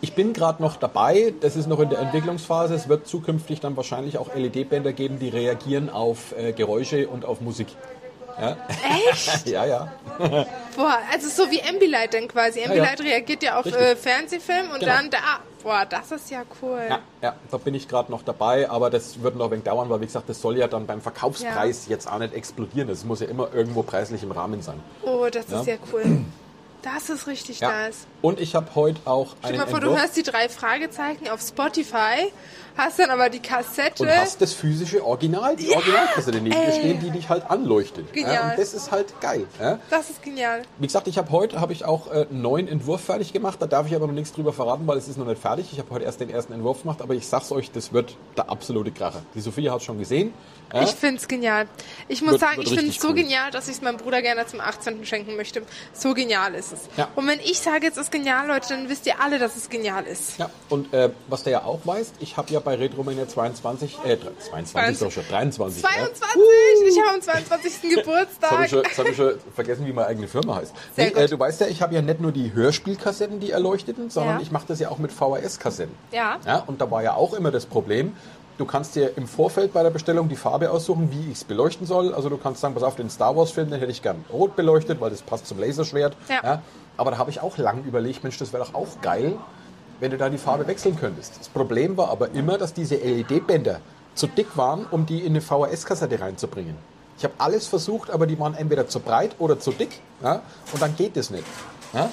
[0.00, 2.74] ich bin gerade noch dabei, das ist noch in der Entwicklungsphase.
[2.74, 7.40] Es wird zukünftig dann wahrscheinlich auch LED-Bänder geben, die reagieren auf äh, Geräusche und auf
[7.40, 7.66] Musik.
[8.40, 8.56] Ja,
[9.10, 9.46] Echt?
[9.48, 9.66] ja.
[9.66, 9.92] ja.
[10.78, 12.62] Boah, also so wie Ambilight dann quasi.
[12.62, 13.04] Ambilight ja.
[13.06, 14.92] reagiert ja auf äh, Fernsehfilm und Genau.
[14.92, 15.18] dann da.
[15.64, 16.80] Boah, das ist ja cool.
[16.88, 19.90] Ja, ja, da bin ich gerade noch dabei, aber das wird noch ein wenig dauern,
[19.90, 22.86] weil wie gesagt, das soll ja dann beim Verkaufspreis jetzt auch nicht explodieren.
[22.88, 24.80] Das muss ja immer irgendwo preislich im Rahmen sein.
[25.02, 25.60] Oh, das Ja.
[25.60, 26.04] ist ja cool.
[26.82, 27.70] Das ist richtig Ja.
[27.70, 28.06] nice.
[28.22, 30.48] Und ich habe heute auch Stell einen dir mal vor, du Entwurf hörst die drei
[30.48, 32.32] Fragezeichen auf Spotify,
[32.76, 34.02] hast dann aber die Kassette.
[34.04, 38.06] und hast das physische Original, die Originalkassette neben dir stehen, die dich halt anleuchtet.
[38.14, 38.50] Ja, Genial.
[38.50, 39.46] und das ist halt geil.
[39.60, 39.78] Ja.
[39.90, 40.62] Das ist genial.
[40.78, 43.60] Wie gesagt, ich habe heute habe ich auch äh, einen neuen Entwurf fertig gemacht.
[43.60, 45.66] Da darf ich aber noch nichts drüber verraten, weil es ist noch nicht fertig.
[45.72, 48.50] Ich habe heute erst den ersten Entwurf gemacht, aber ich sag's euch, das wird der
[48.50, 49.22] absolute Kracher.
[49.34, 50.32] Die Sophie hat schon gesehen.
[50.72, 50.82] Ja.
[50.82, 51.66] Ich find's genial.
[52.08, 53.14] Ich muss Wird- sagen, wird ich finde es so cool.
[53.14, 55.04] genial, dass ich es meinem Bruder gerne zum 18.
[55.06, 55.62] schenken möchte.
[55.94, 56.80] So genial ist es.
[56.96, 57.08] Ja.
[57.14, 60.04] Und wenn ich sage, es ist genial, Leute, dann wisst ihr alle, dass es genial
[60.06, 60.38] ist.
[60.38, 64.16] Ja, und äh, was der ja auch weiß, ich habe ja bei Retromania 22, äh,
[64.50, 65.82] 22 doch schon, 23.
[65.82, 65.88] ja.
[65.88, 66.42] 22!
[66.88, 67.72] Ich habe am 22.
[67.82, 68.64] Jetzt habe Geburtstag.
[68.64, 70.74] ich, schon- hab ich schon vergessen, wie meine eigene Firma heißt.
[70.96, 74.36] Nee, äh, du weißt ja, ich habe ja nicht nur die Hörspielkassetten, die erleuchteten, sondern
[74.36, 74.42] Ja.
[74.42, 75.94] ich mache das ja auch mit VHS-Kassetten.
[76.12, 76.38] Ja.
[76.46, 76.64] ja.
[76.66, 78.14] Und da war ja auch immer das Problem,
[78.58, 81.86] du kannst dir im Vorfeld bei der Bestellung die Farbe aussuchen, wie ich es beleuchten
[81.86, 82.12] soll.
[82.12, 85.00] Also du kannst sagen, pass auf, den Star Wars-Film, den hätte ich gern rot beleuchtet,
[85.00, 86.16] weil das passt zum Laserschwert.
[86.28, 86.62] Ja.
[86.96, 89.36] Aber da habe ich auch lang überlegt, Mensch, das wäre doch auch geil,
[90.00, 91.38] wenn du da die Farbe wechseln könntest.
[91.38, 93.80] Das Problem war aber immer, dass diese LED-Bänder
[94.14, 96.76] zu dick waren, um die in eine VHS-Kassette reinzubringen.
[97.16, 100.00] Ich habe alles versucht, aber die waren entweder zu breit oder zu dick.
[100.22, 100.42] Ja?
[100.72, 101.44] Und dann geht es nicht.
[101.92, 102.10] Ja?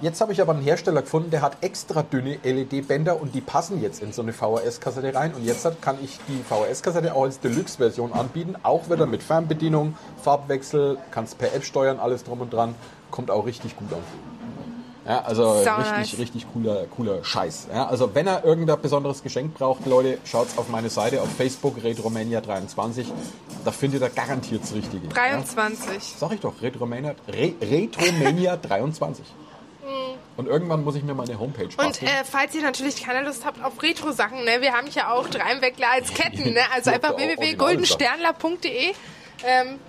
[0.00, 3.82] Jetzt habe ich aber einen Hersteller gefunden, der hat extra dünne LED-Bänder und die passen
[3.82, 5.34] jetzt in so eine VHS-Kassette rein.
[5.34, 8.54] Und jetzt kann ich die VHS-Kassette auch als Deluxe-Version anbieten.
[8.62, 12.76] Auch wieder mit Fernbedienung, Farbwechsel, kannst per App steuern, alles drum und dran.
[13.10, 13.98] Kommt auch richtig gut an.
[15.04, 16.18] Ja, also Sau richtig, nice.
[16.18, 17.68] richtig cooler, cooler Scheiß.
[17.72, 21.78] Ja, also wenn er irgendein besonderes Geschenk braucht, Leute, schaut's auf meine Seite auf Facebook,
[21.78, 23.06] Retromania23.
[23.64, 25.06] Da findet ihr garantiert das Richtige.
[25.06, 25.12] Ja?
[25.14, 26.14] 23.
[26.18, 29.22] Sag ich doch, Retromania, Re, Retromania23.
[30.38, 32.08] Und irgendwann muss ich mir meine Homepage Und basteln.
[32.08, 35.90] äh, falls ihr natürlich keine Lust habt auf Retro-Sachen, ne, wir haben ja auch Dreimweckler
[35.90, 36.60] als Ketten, ne?
[36.72, 38.92] Also einfach www.goldensternler.de.
[39.44, 39.80] Ähm,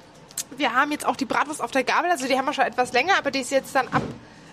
[0.58, 2.94] wir haben jetzt auch die Bratwurst auf der Gabel, also die haben wir schon etwas
[2.94, 4.02] länger, aber die ist jetzt dann ab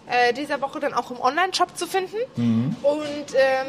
[0.06, 2.16] äh, dieser Woche dann auch im Online-Shop zu finden.
[2.36, 2.76] Mhm.
[2.82, 3.66] Und ähm,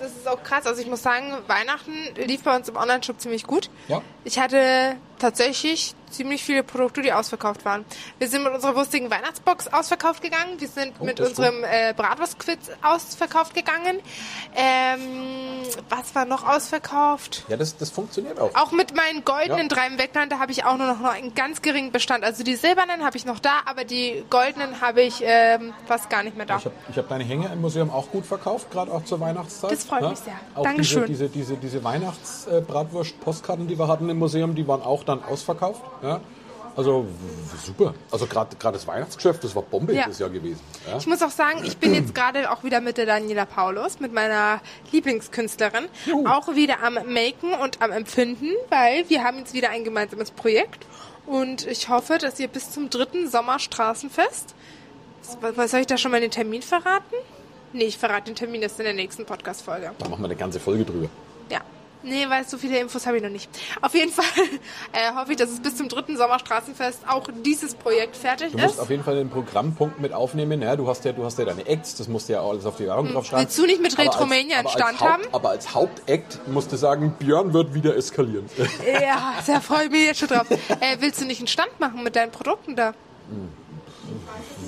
[0.00, 0.66] das ist auch krass.
[0.66, 3.70] Also ich muss sagen, Weihnachten lief bei uns im Online-Shop ziemlich gut.
[3.86, 4.02] Ja.
[4.24, 7.84] Ich hatte tatsächlich ziemlich viele Produkte, die ausverkauft waren.
[8.18, 10.58] Wir sind mit unserer wurstigen Weihnachtsbox ausverkauft gegangen.
[10.58, 13.98] Wir sind Oh, mit unserem äh, Bratwurstquiz ausverkauft gegangen.
[14.56, 15.00] Ähm,
[15.90, 17.44] was war noch ausverkauft?
[17.48, 18.54] Ja, das, das funktioniert auch.
[18.54, 19.74] Auch mit meinen goldenen Ja.
[19.74, 22.24] drei im Wegland, da habe ich auch nur noch, einen ganz geringen Bestand.
[22.24, 26.22] Also die silbernen habe ich noch da, aber die goldenen habe ich ähm, fast gar
[26.22, 26.56] nicht mehr da.
[26.56, 29.72] Ich habe hab deine Hänge im Museum auch gut verkauft, gerade auch zur Weihnachtszeit.
[29.72, 30.32] Das freut mich sehr.
[30.54, 31.04] Auch Dankeschön.
[31.06, 35.82] Diese, diese, diese, diese Weihnachts-Bratwurst-Postkarten, die wir hatten im Museum, die waren auch dann ausverkauft.
[36.02, 36.20] Ja?
[36.76, 37.06] Also
[37.64, 37.94] super.
[38.10, 40.04] Also gerade gerade das Weihnachtsgeschäft, das war Bombe Ja.
[40.04, 40.60] dieses Jahr gewesen.
[40.86, 40.96] Ja?
[40.98, 44.12] Ich muss auch sagen, ich bin jetzt gerade auch wieder mit der Daniela Paulus, mit
[44.12, 44.60] meiner
[44.92, 45.86] Lieblingskünstlerin,
[46.26, 50.86] auch wieder am Maken und am Empfinden, weil wir haben jetzt wieder ein gemeinsames Projekt
[51.26, 54.54] und ich hoffe, dass ihr bis zum dritten Sommerstraßenfest,
[55.40, 57.14] was soll ich da schon mal den Termin verraten?
[57.72, 59.90] Nee, ich verrate den Termin erst in der nächsten Podcast-Folge.
[59.98, 61.08] Da machen wir eine ganze Folge drüber.
[61.50, 61.60] Ja.
[62.04, 63.50] Nee, weil so viele Infos habe ich noch nicht.
[63.82, 64.24] Auf jeden Fall
[64.92, 68.74] äh, hoffe ich, dass es bis zum dritten Sommerstraßenfest auch dieses Projekt fertig Du musst
[68.76, 68.80] ist.
[68.80, 70.62] auf jeden Fall den Programmpunkt mit aufnehmen.
[70.62, 72.76] Ja, du hast ja, du hast ja deine Acts, das musst du ja alles auf
[72.76, 73.44] die Werbung draufschreiben.
[73.46, 75.22] Willst du nicht mit Retromania einen Stand Haupt- haben?
[75.32, 78.46] Aber als Hauptact musst du sagen, Björn wird wieder eskalieren.
[79.00, 80.46] Ja, da freue ich mich jetzt schon drauf.
[80.80, 82.94] Äh, willst du nicht einen Stand machen mit deinen Produkten da?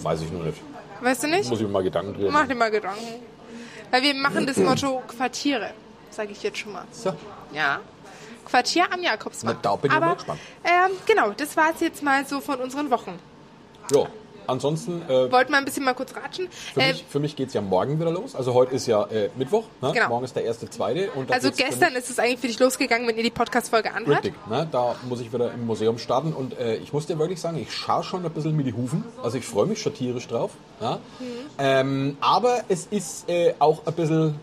[0.03, 0.59] Weiß ich noch nicht.
[1.01, 1.49] Weißt du nicht?
[1.49, 3.05] Muss ich mir mal Gedanken drüber Mach dir mal Gedanken.
[3.91, 5.71] Weil wir machen das Motto Quartiere,
[6.11, 6.85] sage ich jetzt schon mal.
[6.93, 7.13] So.
[7.53, 7.81] Ja.
[8.45, 9.61] Quartier am Jakobsmarkt.
[9.63, 10.41] Na, da bin ich Aber, mal gespannt.
[10.65, 13.19] Ähm, genau, das war es jetzt mal so von unseren Wochen.
[13.93, 14.07] Ja.
[14.47, 16.49] Ansonsten, äh, Wollten wir ein bisschen mal kurz ratschen.
[16.51, 18.35] für Äh, mich, für mich geht es ja morgen wieder los.
[18.35, 19.67] Also heute ist ja äh, Mittwoch.
[19.81, 19.93] Ne?
[19.93, 20.09] Genau.
[20.09, 21.09] Morgen ist der erste, zweite.
[21.13, 24.25] Und also gestern ist es eigentlich für dich losgegangen, wenn ihr die Podcast-Folge anhört.
[24.25, 24.67] Richtig, ne?
[24.73, 27.73] da muss ich wieder im Museum starten und äh, ich muss dir wirklich sagen, ich
[27.73, 30.51] schaue schon ein bisschen mit die Hufen, also ich freue mich schon tierisch drauf.
[30.81, 30.97] Ja?
[30.97, 31.25] Mhm.
[31.59, 34.35] Ähm, aber es ist äh, auch ein bisschen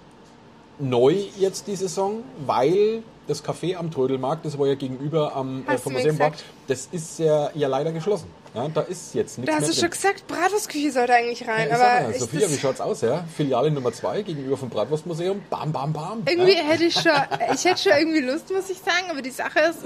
[0.79, 5.77] neu jetzt die Saison, weil das Café am Trödelmarkt, das war ja gegenüber am äh,
[5.77, 6.49] vom du mir Museum war, gesagt.
[6.67, 8.27] das ist ja, ja leider geschlossen.
[8.53, 8.67] Ja?
[8.69, 11.67] Da ist jetzt nichts Da hast du schon gesagt, Bratwurstküche sollte eigentlich rein.
[11.69, 13.25] Ja, aber ich, Sophia, wie schaut's aus, ja?
[13.35, 15.41] Filiale Nummer 2 gegenüber vom Bratwurstmuseum.
[15.49, 16.23] Bam, bam, bam.
[16.25, 16.63] irgendwie ja?
[16.63, 17.11] hätte ich schon,
[17.53, 19.11] ich hätte schon irgendwie Lust, muss ich sagen.
[19.11, 19.79] Aber die Sache ist,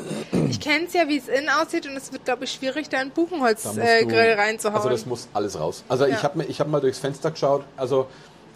[0.50, 3.00] ich kenne es ja, wie es innen aussieht und es wird, glaube ich, schwierig, da
[3.00, 4.78] einen Buchenholzgrill äh, reinzuhauen.
[4.78, 5.84] Also das muss alles raus.
[5.90, 6.24] Also ich Ja.
[6.24, 7.64] habe ich hab mal durchs Fenster geschaut.
[7.76, 8.08] Also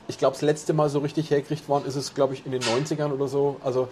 [0.07, 2.61] ich glaube, das letzte Mal so richtig hergekriegt worden ist es, glaube ich, in den
[2.61, 3.57] 90ern oder so.
[3.63, 3.87] Also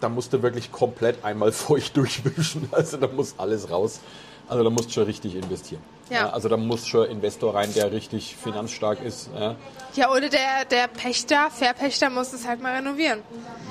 [0.00, 2.68] da musst du wirklich komplett einmal feucht durchwischen.
[2.72, 4.00] Also da muss alles raus.
[4.48, 5.80] Also da musst du schon richtig investieren.
[6.10, 6.28] Ja.
[6.28, 9.30] also da muss schon Investor rein, der richtig finanzstark ist.
[9.34, 9.56] Ja.
[9.94, 13.20] Ja, oder der, der Pächter, Verpächter muss es halt mal renovieren.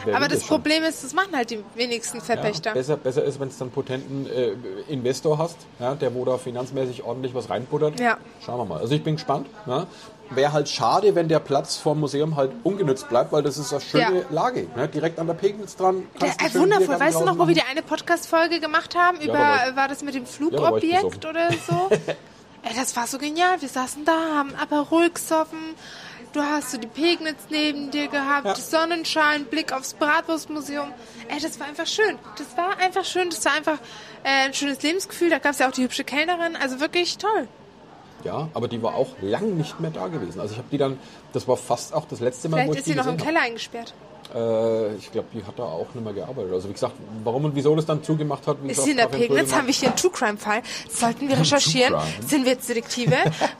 [0.06, 0.48] Wer Aber das das?
[0.48, 2.72] Problem ist, das machen halt die wenigsten Verpächter.
[2.72, 4.54] Ja, besser, besser ist, wenn du dann einen potenten äh,
[4.88, 8.00] Investor hast, ja, der wo da finanzmäßig ordentlich was reinbuttert.
[8.00, 8.18] Ja.
[8.44, 8.80] Schauen wir mal.
[8.80, 9.48] Also ich bin gespannt.
[10.32, 10.36] Ja.
[10.36, 13.82] Wäre halt schade, wenn der Platz vom Museum halt ungenützt leugt, weil das ist eine
[13.82, 14.26] schöne Ja.
[14.30, 14.68] Lage.
[14.76, 14.88] Ne?
[14.88, 16.08] Direkt an der Pegnitz dran.
[16.20, 17.00] Du äh, wundervoll.
[17.00, 17.56] Weißt du noch, draußen wo wir machen.
[17.56, 19.20] die eine Podcast-Folge gemacht haben?
[19.20, 21.90] Über, da war war das mit dem Flugobjekt oder so?
[22.64, 23.60] Ey, das war so genial.
[23.62, 25.58] Wir saßen da, haben Aperol gesoffen.
[26.34, 28.56] Du hast so die Pegnitz neben dir gehabt, Ja.
[28.56, 30.94] Sonnenschein, Blick aufs Bratwurstmuseum.
[31.28, 32.18] Ey, das war einfach schön.
[32.38, 33.30] Das war einfach schön.
[33.32, 33.78] Das war einfach
[34.24, 35.30] äh, ein schönes Lebensgefühl.
[35.30, 36.56] Da gab es ja auch die hübsche Kellnerin.
[36.56, 37.48] Also wirklich toll.
[38.24, 40.40] Ja, aber die war auch lang nicht mehr da gewesen.
[40.40, 40.98] Also ich habe die dann,
[41.34, 43.18] das war fast auch das letzte Mal, wo Vielleicht ich ist die sie noch im
[43.18, 43.94] Keller eingesperrt.
[43.94, 44.06] habe.
[44.34, 46.54] Äh, ich glaube, die hat da auch nicht mehr gearbeitet.
[46.54, 46.94] Also wie gesagt,
[47.26, 49.54] warum und wieso das dann zugemacht hat, wie Ist gesagt, sie in der Pegnitz?
[49.54, 50.62] Haben wir hier einen True Crime Fall?
[50.90, 51.96] Sollten wir recherchieren?
[52.26, 53.12] Sind wir jetzt Detektive?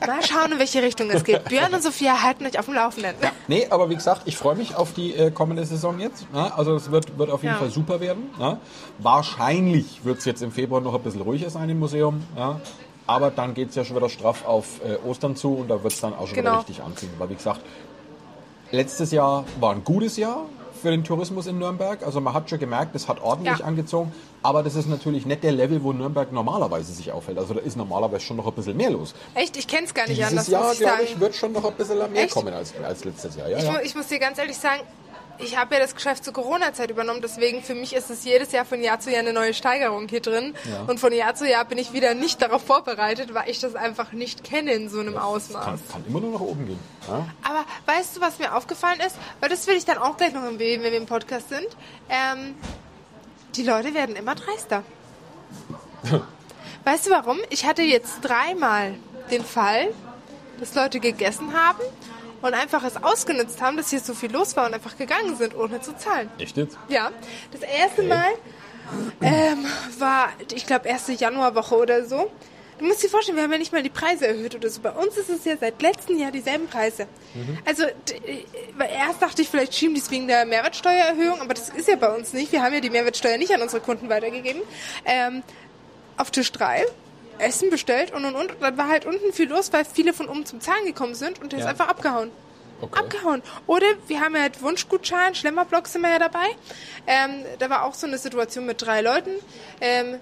[0.06, 1.44] Mal schauen, in welche Richtung es geht.
[1.44, 3.12] Björn und Sophia halten euch auf dem Laufenden.
[3.48, 6.26] Nee, aber wie gesagt, ich freue mich auf die äh, kommende Saison jetzt.
[6.32, 7.58] Ja, also es wird, wird auf jeden Ja.
[7.58, 8.30] Fall super werden.
[8.40, 8.58] Ja.
[8.98, 12.22] Wahrscheinlich wird es jetzt im Februar noch ein bisschen ruhiger sein im Museum.
[13.06, 15.92] Aber dann geht es ja schon wieder straff auf äh, Ostern zu und da wird
[15.92, 16.50] es dann auch schon Genau.
[16.52, 17.10] wieder richtig anziehen.
[17.18, 17.60] Weil wie gesagt,
[18.70, 20.46] letztes Jahr war ein gutes Jahr
[20.80, 22.02] für den Tourismus in Nürnberg.
[22.04, 23.64] Also man hat schon gemerkt, es hat ordentlich Ja.
[23.64, 24.12] angezogen.
[24.42, 27.38] Aber das ist natürlich nicht der Level, wo Nürnberg normalerweise sich aufhält.
[27.38, 29.14] Also da ist normalerweise schon noch ein bisschen mehr los.
[29.34, 29.56] Echt?
[29.56, 31.64] Ich kenne es gar nicht Dieses anders, Jahr, muss ich glaube ich, wird schon noch
[31.64, 32.32] ein bisschen mehr Echt?
[32.34, 33.48] kommen als, als letztes Jahr.
[33.48, 33.80] Ja, ich, ja.
[33.84, 34.80] ich muss dir ganz ehrlich sagen,
[35.38, 38.64] ich habe ja das Geschäft zur Corona-Zeit übernommen, deswegen für mich ist es jedes Jahr
[38.64, 40.54] von Jahr zu Jahr eine neue Steigerung hier drin.
[40.70, 40.82] Ja.
[40.82, 44.12] Und von Jahr zu Jahr bin ich wieder nicht darauf vorbereitet, weil ich das einfach
[44.12, 45.64] nicht kenne in so einem Ausmaß.
[45.64, 46.78] Kann, kann immer nur nach oben gehen.
[47.08, 47.26] Ja?
[47.42, 49.16] Aber weißt du, was mir aufgefallen ist?
[49.40, 51.68] Weil das will ich dann auch gleich noch erwähnen, wenn wir im Podcast sind.
[52.08, 52.54] Ähm,
[53.56, 54.82] die Leute werden immer dreister.
[56.84, 57.38] weißt du warum?
[57.50, 58.94] Ich hatte jetzt dreimal
[59.30, 59.92] den Fall,
[60.58, 61.80] dass Leute gegessen haben
[62.42, 65.56] und einfach es ausgenutzt haben, dass hier so viel los war und einfach gegangen sind,
[65.56, 66.28] ohne zu zahlen.
[66.38, 66.76] Echt jetzt?
[66.88, 67.10] Ja,
[67.52, 68.02] das erste.
[68.02, 68.28] Mal
[69.20, 69.64] ähm,
[69.98, 72.30] war, ich glaube, erste Januarwoche oder so.
[72.78, 74.80] Du musst dir vorstellen, wir haben ja nicht mal die Preise erhöht oder so.
[74.80, 77.06] Bei uns ist es ja seit letztem Jahr dieselben Preise.
[77.64, 78.44] Also d- äh,
[78.92, 82.08] erst dachte ich, vielleicht schieben die es wegen der Mehrwertsteuererhöhung, aber das ist ja bei
[82.08, 82.50] uns nicht.
[82.50, 84.62] Wir haben ja die Mehrwertsteuer nicht an unsere Kunden weitergegeben.
[85.04, 85.44] Ähm,
[86.16, 86.84] auf Tisch 3
[87.38, 88.52] Essen bestellt und und und.
[88.52, 91.40] Und dann war halt unten viel los, weil viele von oben zum Zahlen gekommen sind
[91.40, 91.70] und der ist Ja.
[91.70, 92.30] einfach abgehauen.
[92.80, 92.98] Okay.
[92.98, 93.42] Abgehauen.
[93.68, 96.46] Oder wir haben ja halt Wunschgutschein, Schlemmerblock sind wir ja dabei.
[97.06, 99.30] Ähm, da war auch so eine Situation mit drei Leuten.
[99.80, 100.18] Ähm,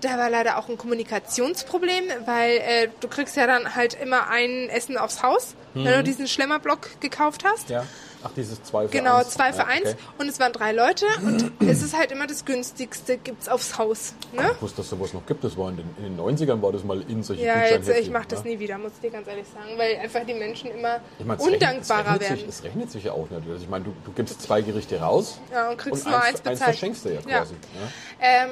[0.00, 4.68] da war leider auch ein Kommunikationsproblem, weil äh, du kriegst ja dann halt immer ein
[4.70, 7.68] Essen aufs Haus, wenn du diesen Schlemmerblock gekauft hast.
[7.68, 7.84] Ja.
[8.24, 9.30] Ach, dieses 2 für Genau, 1.
[9.30, 9.90] zwei für ja, eins.
[9.90, 9.96] okay.
[10.18, 14.14] Und es waren drei Leute und es ist halt immer das günstigste, gibt's aufs Haus.
[14.32, 14.50] Ne?
[14.56, 15.44] Ich wusste, dass sowas noch gibt.
[15.44, 17.76] Das war in den, in den 90ern war das mal in solche Ja, jetzt, ich
[17.78, 18.50] Gutscheinheftchen, mache das ne?
[18.50, 21.30] nie wieder, muss ich dir ganz ehrlich sagen, weil einfach die Menschen immer Ich es
[21.30, 22.38] rechnet- undankbarer es rechnet werden.
[22.38, 23.48] Sich, es rechnet sich ja auch nicht.
[23.48, 26.26] Also ich meine, du, du gibst zwei Gerichte raus Ja, und kriegst und nur eins,
[26.28, 26.58] eins bezahlt.
[26.58, 27.38] verschenkst du ja Ja.
[27.38, 27.54] quasi.
[27.54, 28.44] Ja.
[28.44, 28.50] Ähm,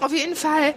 [0.00, 0.74] auf jeden Fall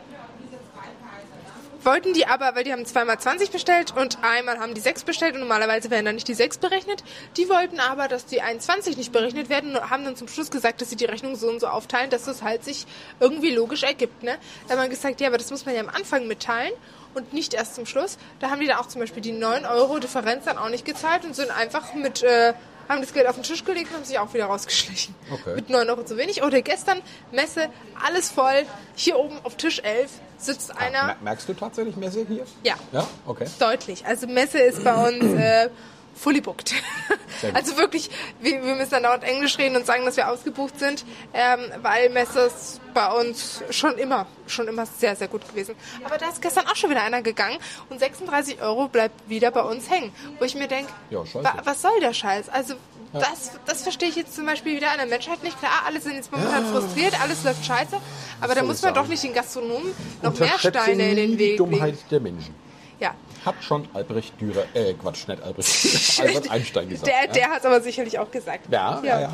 [1.84, 5.36] wollten die aber, weil die haben zweimal 20 bestellt und einmal haben die 6 bestellt
[5.36, 7.04] und normalerweise werden dann nicht die 6 berechnet.
[7.36, 10.82] Die wollten aber, dass die 21 nicht berechnet werden und haben dann zum Schluss gesagt,
[10.82, 12.86] dass sie die Rechnung so und so aufteilen, dass das halt sich
[13.20, 14.24] irgendwie logisch ergibt.
[14.24, 14.38] Ne?
[14.68, 16.74] Da haben wir gesagt, ja, aber das muss man ja am Anfang mitteilen
[17.14, 18.18] und nicht erst zum Schluss.
[18.40, 21.26] Da haben die dann auch zum Beispiel die 9 Euro Differenz dann auch nicht gezahlt
[21.26, 22.24] und sind einfach mit...
[22.24, 22.54] Äh,
[22.90, 25.14] haben das Geld auf den Tisch gelegt und haben sich auch wieder rausgeschlichen.
[25.30, 25.56] Okay.
[25.56, 26.42] Mit 9 Euro zu wenig.
[26.42, 27.02] Oder gestern,
[27.34, 27.70] Messe,
[28.02, 28.66] alles voll.
[28.96, 31.04] Hier oben auf Tisch 11 sitzt einer.
[31.06, 32.46] Mer- Merkst du tatsächlich Messe hier?
[32.64, 32.76] Ja.
[32.92, 33.46] Ja, okay.
[33.60, 34.06] Deutlich.
[34.06, 35.70] Also Messe ist bei uns äh,
[36.16, 36.74] fully booked.
[37.54, 38.10] Also wirklich,
[38.42, 42.10] wir, wir müssen dann dauernd Englisch reden und sagen, dass wir ausgebucht sind, ähm, weil
[42.10, 45.76] Messe ist bei uns schon immer, schon immer sehr, sehr gut gewesen.
[46.04, 49.62] Aber da ist gestern auch schon wieder einer gegangen und 36 Euro bleibt wieder bei
[49.62, 50.12] uns hängen.
[50.40, 51.44] Wo ich mir denke, Ja, scheiße.
[51.44, 52.50] wa was soll der Scheiß?
[52.50, 52.74] Also
[53.14, 55.58] das, das verstehe ich jetzt zum Beispiel wieder an der Menschheit nicht.
[55.60, 57.98] Klar, alle sind jetzt momentan frustriert, alles läuft scheiße,
[58.42, 58.96] aber da muss man sagen?
[58.96, 62.06] doch nicht den Gastronomen noch mehr Steine in den die Weg Dummheit legen.
[62.12, 62.56] der Menschen.
[63.00, 63.14] Ja.
[63.46, 67.08] Hat schon Albrecht Dürer, äh, Quatsch, nicht Albrecht, Albert Einstein gesagt.
[67.08, 67.32] Der, ja?
[67.32, 68.72] der hat es aber sicherlich auch gesagt.
[68.72, 69.30] Ja, ja, ja.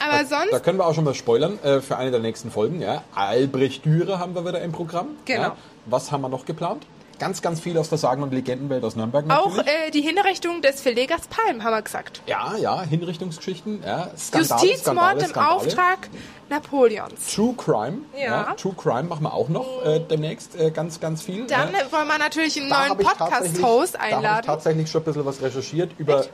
[0.00, 2.80] Aber sonst, Da können wir auch schon mal spoilern äh, für eine der nächsten Folgen.
[2.80, 3.02] Ja.
[3.14, 5.08] Albrecht Dürer haben wir wieder im Programm.
[5.24, 5.42] Genau.
[5.42, 5.56] Ja.
[5.86, 6.86] Was haben wir noch geplant?
[7.18, 9.66] Ganz, ganz viel aus der Sagen- und Legendenwelt aus Nürnberg auch natürlich.
[9.88, 12.22] äh, die Hinrichtung des Verlegers Palm, haben wir gesagt.
[12.26, 13.82] ja, ja, Hinrichtungsgeschichten.
[13.84, 14.10] Ja.
[14.16, 15.54] Skandale, Justizmord Skandale, im Skandale.
[15.56, 15.98] Auftrag
[16.48, 17.34] Napoleons.
[17.34, 17.98] True Crime.
[18.16, 18.54] Ja.
[18.54, 21.46] True Crime machen wir auch noch äh, demnächst äh, ganz, ganz viel.
[21.46, 21.92] Dann ja.
[21.92, 24.46] wollen wir natürlich einen Da neuen Podcast-Host Da habe ich einladen.
[24.46, 26.24] tatsächlich schon ein bisschen was recherchiert über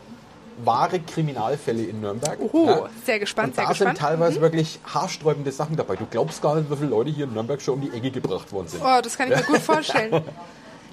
[0.65, 2.39] wahre Kriminalfälle in Nürnberg.
[2.53, 3.99] Oh, sehr gespannt, Und sehr da gespannt.
[3.99, 5.97] sind teilweise wirklich haarsträubende Sachen dabei.
[5.97, 8.53] Du glaubst gar nicht, wie viele Leute hier in Nürnberg schon um die Ecke gebracht
[8.53, 8.81] worden sind.
[8.85, 10.23] Oh, das kann ich mir gut vorstellen.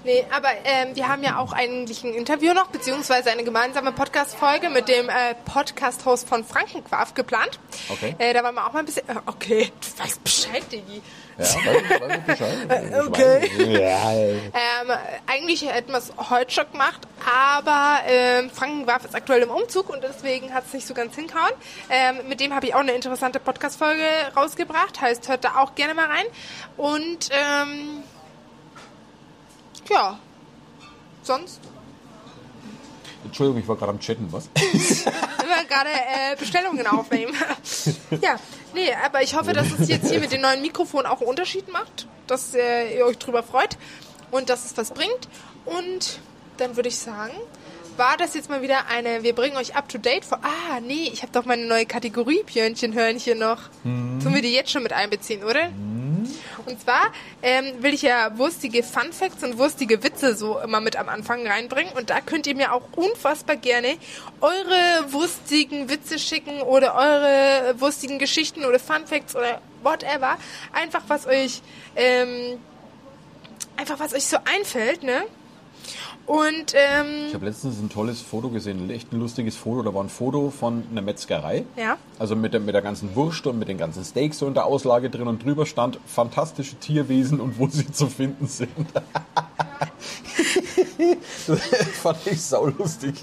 [0.03, 4.69] Nee, aber ähm, wir haben ja auch eigentlich ein Interview noch, beziehungsweise eine gemeinsame Podcast-Folge
[4.69, 7.59] mit dem äh, Podcast-Host von Frankenquarf geplant.
[7.89, 8.15] Okay.
[8.17, 9.07] Äh, da wollen wir auch mal ein bisschen...
[9.07, 11.03] Äh, okay, du weißt Bescheid, Diggi.
[11.37, 11.55] Ja, weiß,
[12.01, 12.57] weiß ich Bescheid.
[12.91, 13.41] Ich okay.
[13.41, 13.79] weiß.
[13.79, 19.51] Ja, Ähm, eigentlich hätten wir es heute schon gemacht, aber ähm, Frankenwarf ist aktuell im
[19.51, 21.51] Umzug und deswegen hat es nicht so ganz hingehauen.
[21.89, 24.03] Ähm, mit dem habe ich auch eine interessante Podcast-Folge
[24.35, 26.25] rausgebracht, heißt, hört da auch gerne mal rein.
[26.77, 28.03] Und ähm,
[29.91, 30.19] ja,
[31.23, 31.59] sonst
[33.23, 34.49] Entschuldigung, ich war gerade am Chatten, was?
[34.55, 37.33] immer gerade äh, Bestellungen aufnehmen.
[38.21, 38.37] ja,
[38.73, 41.71] nee, aber ich hoffe, dass es jetzt hier mit den neuen Mikrofonen auch einen Unterschied
[41.71, 43.77] macht, dass äh, ihr euch drüber freut
[44.31, 45.27] und dass es was bringt.
[45.65, 46.19] Und
[46.57, 47.33] dann würde ich sagen,
[47.97, 50.39] war das jetzt mal wieder eine, wir bringen euch up to date vor.
[50.41, 53.59] Ah, nee, ich habe doch meine neue Kategorie Björnchen, Hörnchen noch.
[53.83, 55.69] Sollen wir die jetzt schon mit einbeziehen, oder?
[56.65, 60.95] Und zwar ähm, will ich ja wurstige Fun Facts und wurstige Witze so immer mit
[60.95, 61.93] am Anfang reinbringen.
[61.93, 63.97] Und da könnt ihr mir auch unfassbar gerne
[64.41, 70.37] eure wurstigen Witze schicken oder eure wurstigen Geschichten oder Fun Facts oder whatever.
[70.73, 71.61] Einfach was euch,
[71.95, 72.59] ähm,
[73.77, 75.23] einfach was euch so einfällt, ne?
[76.31, 79.83] Und ähm, Ich habe letztens ein tolles Foto gesehen, echt ein lustiges Foto.
[79.83, 81.65] Da war ein Foto von einer Metzgerei.
[81.75, 81.97] Ja.
[82.19, 84.65] Also mit der, mit der ganzen Wurst und mit den ganzen Steaks so in der
[84.65, 88.69] Auslage drin und drüber stand fantastische Tierwesen und wo sie zu finden sind.
[91.47, 91.59] das
[92.01, 93.15] fand ich saulustig.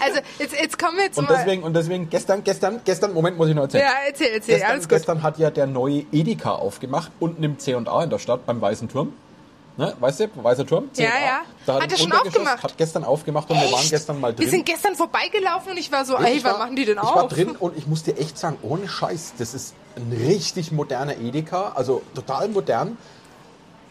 [0.00, 3.50] also jetzt, jetzt kommen wir zum Und deswegen, und deswegen gestern, gestern, gestern, Moment, muss
[3.50, 3.84] ich noch erzählen.
[3.84, 4.96] Ja, erzähl, erzähl, Gestern, alles gut.
[4.96, 8.88] gestern hat ja der neue Edeka aufgemacht, unten im C&A in der Stadt, beim Weißen
[8.88, 9.12] Turm.
[9.80, 10.90] Ne, weißt du, Weißer Turm?
[10.94, 11.40] Ja, ja.
[11.64, 12.62] Da Hat er schon aufgemacht?
[12.62, 14.44] Hat gestern aufgemacht und wir waren gestern mal drin.
[14.44, 16.96] Wir sind gestern vorbeigelaufen und ich war so, ey, Ich wann war- machen die denn
[16.98, 17.14] Ich auf?
[17.16, 21.16] war drin und ich muss dir echt sagen, ohne Scheiß, das ist ein richtig moderner
[21.16, 22.98] Edeka, also total modern.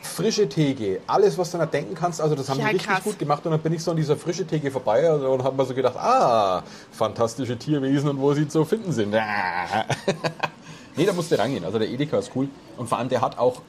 [0.02, 3.04] Frische Theke, alles, was du da denken kannst, also das haben Ja, die richtig krass.
[3.04, 3.44] gut gemacht.
[3.46, 5.74] Und dann bin ich so an dieser frische Theke vorbei also, und habe mir so
[5.74, 9.14] gedacht, ah, fantastische Tierwesen und wo sie zu finden sind.
[10.96, 11.64] Nee, da musst du reingehen.
[11.64, 12.50] Also der Edeka ist cool.
[12.78, 13.62] Und vor allem, der hat auch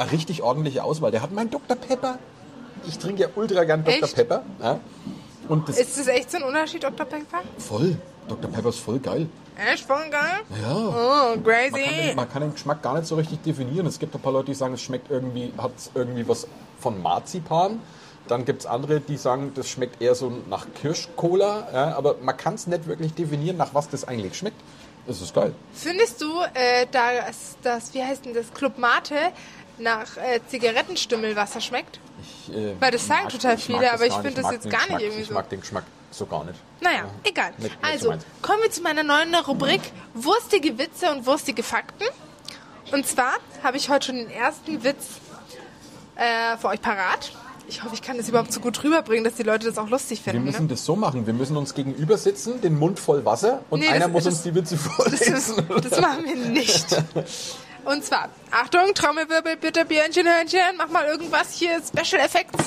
[0.00, 1.10] eine richtig ordentliche Auswahl.
[1.10, 1.76] Der hat meinen Dr.
[1.76, 2.18] Pepper.
[2.88, 4.02] Ich trinke ja ultra gern Dr.
[4.04, 4.14] Echt?
[4.14, 4.42] Pepper.
[4.62, 4.80] Ja.
[5.48, 7.06] Und das Ist das echt so ein Unterschied, Dr.
[7.06, 7.42] Pepper?
[7.58, 7.96] voll.
[8.28, 8.50] Dr.
[8.50, 9.26] Pepper ist voll geil.
[9.72, 10.40] Echt voll geil?
[10.62, 10.74] Ja.
[10.76, 12.06] Oh, Man kann, crazy.
[12.06, 13.86] den, man kann den Geschmack gar nicht so richtig definieren.
[13.86, 16.46] Es gibt ein paar Leute, die sagen, es schmeckt irgendwie, hat irgendwie was
[16.78, 17.80] von Marzipan.
[18.28, 21.68] Dann gibt es andere, die sagen, das schmeckt eher so nach Kirschcola.
[21.72, 24.60] Ja, aber man kann es nicht wirklich definieren, nach was das eigentlich schmeckt.
[25.06, 25.52] Das ist geil.
[25.72, 29.16] Findest du, äh, dass das, wie heißt denn das, Club Mate
[29.80, 31.98] nach äh, Zigarettenstümmelwasser schmeckt?
[32.48, 34.38] Ich, äh, Weil das sagen total ich viele, aber ich finde nicht.
[34.38, 35.34] das jetzt gar nicht Geschmack- irgendwie Ich so.
[35.34, 36.58] mag den Geschmack so gar nicht.
[36.80, 37.52] Naja, egal.
[37.58, 39.80] Nicht- nicht so also, kommen wir zu meiner neuen Rubrik
[40.14, 42.04] Wurstige Witze und wurstige Fakten.
[42.92, 45.06] Und zwar habe ich heute schon den ersten Witz
[46.16, 47.30] äh, für euch parat.
[47.68, 50.18] Ich hoffe, ich kann das überhaupt so gut rüberbringen, dass die Leute das auch lustig
[50.26, 50.46] Wir finden.
[50.48, 50.68] müssen Ne?
[50.70, 51.24] das so machen.
[51.24, 54.34] Wir müssen uns gegenüber sitzen, den Mund voll Wasser und Nee, einer das- muss das-
[54.34, 55.66] uns die Witze Das, vorlesen.
[55.88, 56.86] das machen wir nicht.
[57.84, 62.58] Und zwar, Achtung, Trommelwirbel, bitte, Björnchen, Hörnchen, mach mal irgendwas hier, Special Effects.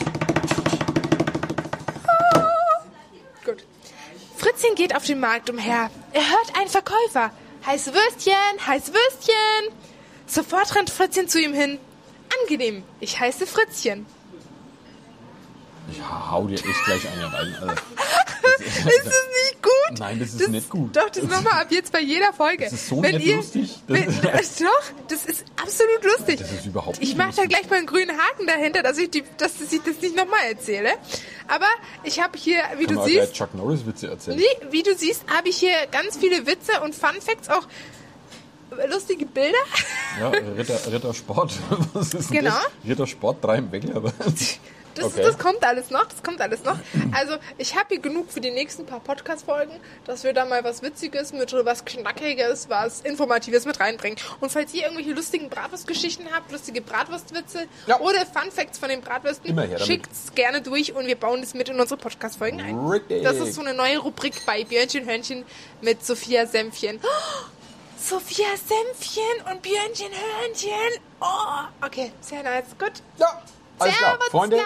[2.07, 2.83] Ah.
[3.45, 3.63] Gut.
[4.37, 5.89] Fritzchen geht auf den Markt umher.
[6.11, 7.31] Er hört einen Verkäufer.
[7.65, 9.77] Heiße Würstchen, heiße Würstchen.
[10.25, 11.79] Sofort rennt Fritzchen zu ihm hin.
[12.41, 14.05] Angenehm, ich heiße Fritzchen.
[15.91, 17.55] Ich hau dir echt gleich eine rein.
[17.61, 17.81] Alter.
[18.59, 19.99] Ist es nicht gut?
[19.99, 20.95] Nein, das ist nicht gut.
[20.95, 22.65] Doch, das machen wir ab jetzt bei jeder Folge.
[22.65, 23.79] Das ist so Wenn nicht ihr, lustig.
[23.87, 24.05] Das Wenn,
[24.65, 26.39] doch, das ist absolut lustig.
[26.39, 29.09] Das ist überhaupt Ich nicht mache da gleich mal einen grünen Haken dahinter, dass ich,
[29.11, 30.91] die, dass ich das nicht nochmal erzähle.
[31.47, 31.67] Aber
[32.03, 34.37] ich habe hier, wie Kann du siehst, Chuck Norris Witze erzählen.
[34.37, 37.67] nee, wie du siehst, habe ich hier ganz viele Witze und Fun Facts, auch
[38.89, 39.57] lustige Bilder.
[40.19, 41.53] Ja, Ritter, Rittersport.
[41.93, 42.51] Was ist Genau.
[42.51, 42.69] das?
[42.87, 43.93] Rittersport, drei im Wegel.
[44.95, 45.21] Das, Okay.
[45.23, 46.77] das kommt alles noch, das kommt alles noch.
[47.13, 49.73] Also ich habe hier genug für die nächsten paar Podcast-Folgen,
[50.05, 54.17] dass wir da mal was Witziges mit was Knackiges, was Informatives mit reinbringen.
[54.39, 57.99] Und falls ihr irgendwelche lustigen Bratwurstgeschichten habt, lustige Bratwurstwitze Ja.
[57.99, 61.99] oder Fun-Facts von den Bratwürsten, schickt's gerne durch und wir bauen das mit in unsere
[61.99, 62.77] Podcast-Folgen ein.
[62.87, 63.23] Richtig.
[63.23, 65.43] Das ist so eine neue Rubrik bei Björnchen Hörnchen
[65.81, 66.99] mit Sophia Senfchen.
[67.03, 67.45] Oh,
[67.97, 71.01] Sophia Senfchen und Björnchen Hörnchen.
[71.21, 72.65] Oh, okay, sehr nice.
[72.77, 72.91] Gut.
[73.17, 73.41] ja,
[73.79, 74.11] alles klar.
[74.11, 74.63] Servus, Freunde, ja.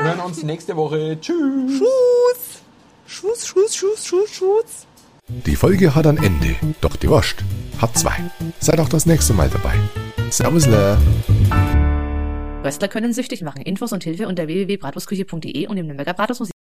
[0.00, 1.18] wir hören uns nächste Woche.
[1.20, 1.78] Tschüss.
[1.78, 2.62] Schuss.
[3.06, 4.86] Schuss, Schuss, Schuss, Schuss, Schuss.
[5.28, 7.36] Die Folge hat ein Ende, doch die Wurst
[7.80, 8.16] hat zwei.
[8.58, 9.74] Seid auch das nächste Mal dabei.
[10.30, 10.98] Servusle.
[12.64, 13.62] Röstler können süchtig machen.
[13.62, 16.59] Infos und Hilfe unter www.bratwurstküche.de und im Nürnberger Bratwurstmuseum.